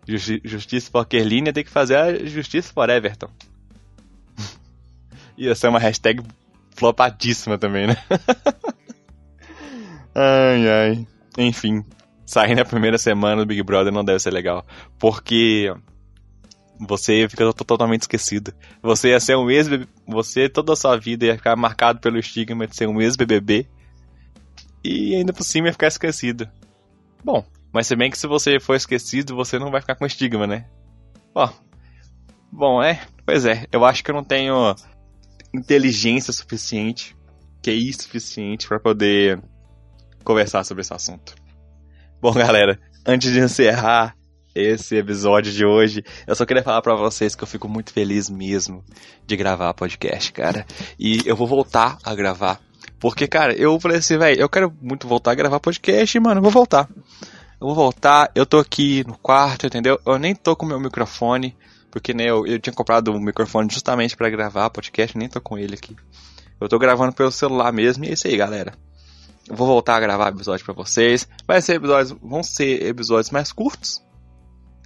Justi 0.06 0.40
Justiça 0.44 0.90
por 0.90 1.06
Kerline, 1.06 1.52
ter 1.52 1.64
que 1.64 1.70
fazer 1.70 1.96
a 1.96 2.24
Justiça 2.24 2.72
por 2.72 2.88
Everton. 2.90 3.28
ia 5.36 5.54
ser 5.54 5.68
uma 5.68 5.78
hashtag 5.78 6.22
flopadíssima 6.76 7.58
também, 7.58 7.86
né? 7.86 7.96
ai, 10.14 10.68
ai. 10.68 11.06
Enfim, 11.38 11.84
sair 12.26 12.54
na 12.54 12.64
primeira 12.64 12.98
semana 12.98 13.42
do 13.42 13.46
Big 13.46 13.62
Brother 13.62 13.92
não 13.92 14.04
deve 14.04 14.18
ser 14.18 14.32
legal. 14.32 14.64
Porque 14.98 15.72
você 16.78 17.28
fica 17.28 17.52
totalmente 17.52 18.02
esquecido. 18.02 18.52
Você 18.82 19.10
ia 19.10 19.20
ser 19.20 19.36
um 19.36 19.50
ex 19.50 19.68
você 20.06 20.48
toda 20.48 20.72
a 20.72 20.76
sua 20.76 20.96
vida 20.96 21.26
ia 21.26 21.36
ficar 21.36 21.56
marcado 21.56 22.00
pelo 22.00 22.18
estigma 22.18 22.66
de 22.66 22.76
ser 22.76 22.88
um 22.88 23.00
ex-BBB 23.00 23.66
e 24.82 25.14
ainda 25.14 25.32
por 25.32 25.44
cima 25.44 25.68
ia 25.68 25.72
ficar 25.72 25.88
esquecido. 25.88 26.48
Bom, 27.24 27.44
mas 27.72 27.86
se 27.86 27.96
bem 27.96 28.10
que 28.10 28.18
se 28.18 28.26
você 28.26 28.60
for 28.60 28.74
esquecido, 28.74 29.34
você 29.34 29.58
não 29.58 29.70
vai 29.70 29.80
ficar 29.80 29.94
com 29.94 30.06
estigma, 30.06 30.46
né? 30.46 30.66
Ó. 31.34 31.48
Bom, 32.52 32.82
é, 32.82 33.00
pois 33.26 33.44
é, 33.44 33.66
eu 33.72 33.84
acho 33.84 34.04
que 34.04 34.10
eu 34.10 34.14
não 34.14 34.22
tenho 34.22 34.74
inteligência 35.52 36.32
suficiente, 36.32 37.16
QI 37.62 37.92
suficiente 37.92 38.68
para 38.68 38.78
poder 38.78 39.42
conversar 40.22 40.64
sobre 40.64 40.82
esse 40.82 40.92
assunto. 40.92 41.34
Bom, 42.24 42.32
galera, 42.32 42.80
antes 43.06 43.30
de 43.30 43.38
encerrar 43.38 44.16
esse 44.54 44.96
episódio 44.96 45.52
de 45.52 45.62
hoje, 45.62 46.02
eu 46.26 46.34
só 46.34 46.46
queria 46.46 46.62
falar 46.62 46.80
para 46.80 46.96
vocês 46.96 47.36
que 47.36 47.44
eu 47.44 47.46
fico 47.46 47.68
muito 47.68 47.92
feliz 47.92 48.30
mesmo 48.30 48.82
de 49.26 49.36
gravar 49.36 49.74
podcast, 49.74 50.32
cara. 50.32 50.64
E 50.98 51.20
eu 51.26 51.36
vou 51.36 51.46
voltar 51.46 51.98
a 52.02 52.14
gravar. 52.14 52.62
Porque, 52.98 53.28
cara, 53.28 53.52
eu 53.52 53.78
falei 53.78 53.98
assim, 53.98 54.16
velho, 54.16 54.40
eu 54.40 54.48
quero 54.48 54.74
muito 54.80 55.06
voltar 55.06 55.32
a 55.32 55.34
gravar 55.34 55.60
podcast, 55.60 56.18
mano, 56.18 56.38
eu 56.38 56.42
vou 56.42 56.50
voltar. 56.50 56.88
Eu 57.60 57.66
vou 57.66 57.74
voltar, 57.74 58.32
eu 58.34 58.46
tô 58.46 58.58
aqui 58.58 59.04
no 59.06 59.18
quarto, 59.18 59.66
entendeu? 59.66 60.00
Eu 60.06 60.18
nem 60.18 60.34
tô 60.34 60.56
com 60.56 60.64
meu 60.64 60.80
microfone, 60.80 61.54
porque 61.90 62.14
né, 62.14 62.24
eu, 62.30 62.46
eu 62.46 62.58
tinha 62.58 62.72
comprado 62.72 63.12
um 63.12 63.20
microfone 63.20 63.68
justamente 63.70 64.16
para 64.16 64.30
gravar 64.30 64.70
podcast, 64.70 65.18
nem 65.18 65.28
tô 65.28 65.42
com 65.42 65.58
ele 65.58 65.74
aqui. 65.74 65.94
Eu 66.58 66.70
tô 66.70 66.78
gravando 66.78 67.12
pelo 67.12 67.30
celular 67.30 67.70
mesmo, 67.70 68.02
e 68.06 68.08
é 68.08 68.12
isso 68.14 68.26
aí, 68.26 68.34
galera. 68.34 68.72
Vou 69.48 69.66
voltar 69.66 69.96
a 69.96 70.00
gravar 70.00 70.28
episódio 70.28 70.64
para 70.64 70.74
vocês. 70.74 71.28
Vai 71.46 71.60
ser 71.60 71.74
episódios, 71.74 72.16
vão 72.22 72.42
ser 72.42 72.86
episódios 72.86 73.30
mais 73.30 73.52
curtos, 73.52 74.02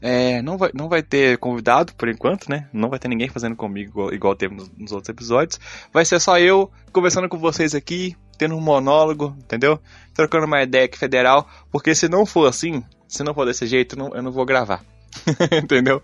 é, 0.01 0.41
não, 0.43 0.57
vai, 0.57 0.71
não 0.75 0.89
vai 0.89 1.03
ter 1.03 1.39
convidado 1.39 1.93
por 1.95 2.09
enquanto, 2.09 2.49
né? 2.49 2.69
Não 2.73 2.89
vai 2.89 2.99
ter 2.99 3.09
ninguém 3.09 3.29
fazendo 3.29 3.57
comigo 3.57 3.91
igual, 3.91 4.15
igual 4.15 4.37
teve 4.37 4.55
nos, 4.55 4.71
nos, 4.77 4.93
outros 4.93 5.09
episódios. 5.09 5.59
Vai 5.93 6.05
ser 6.05 6.21
só 6.21 6.39
eu 6.39 6.71
conversando 6.93 7.29
com 7.29 7.37
vocês 7.37 7.75
aqui, 7.75 8.17
tendo 8.39 8.55
um 8.55 8.61
monólogo, 8.61 9.37
entendeu? 9.39 9.81
Trocando 10.15 10.47
uma 10.47 10.63
ideia 10.63 10.85
aqui 10.85 10.97
federal. 10.97 11.49
Porque 11.71 11.95
se 11.95 12.09
não 12.09 12.25
for 12.25 12.49
assim, 12.49 12.85
se 13.09 13.25
não 13.25 13.35
for 13.35 13.45
desse 13.45 13.67
jeito, 13.67 13.99
não, 13.99 14.15
eu 14.15 14.23
não 14.23 14.31
vou 14.31 14.47
gravar. 14.47 14.85
entendeu? 15.63 16.01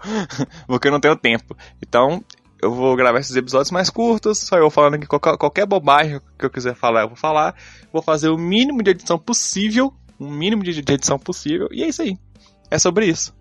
Porque 0.67 0.88
eu 0.88 0.93
não 0.93 1.01
tenho 1.01 1.14
tempo. 1.14 1.57
Então, 1.81 2.25
eu 2.64 2.72
vou 2.72 2.96
gravar 2.96 3.20
esses 3.20 3.37
episódios 3.37 3.70
mais 3.70 3.90
curtos, 3.90 4.38
só 4.38 4.57
eu 4.57 4.70
falando 4.70 4.98
que 4.98 5.07
qualquer, 5.07 5.37
qualquer 5.37 5.66
bobagem 5.66 6.18
que 6.38 6.46
eu 6.46 6.50
quiser 6.50 6.74
falar, 6.74 7.03
eu 7.03 7.09
vou 7.09 7.16
falar. 7.16 7.55
Vou 7.92 8.03
fazer 8.03 8.31
o 8.31 8.38
mínimo 8.38 8.83
de 8.83 8.90
edição 8.90 9.18
possível. 9.18 9.92
O 10.18 10.31
mínimo 10.31 10.62
de 10.62 10.70
edição 10.79 11.18
possível. 11.18 11.68
E 11.70 11.83
é 11.83 11.88
isso 11.88 12.00
aí. 12.00 12.16
É 12.70 12.79
sobre 12.79 13.07
isso. 13.07 13.35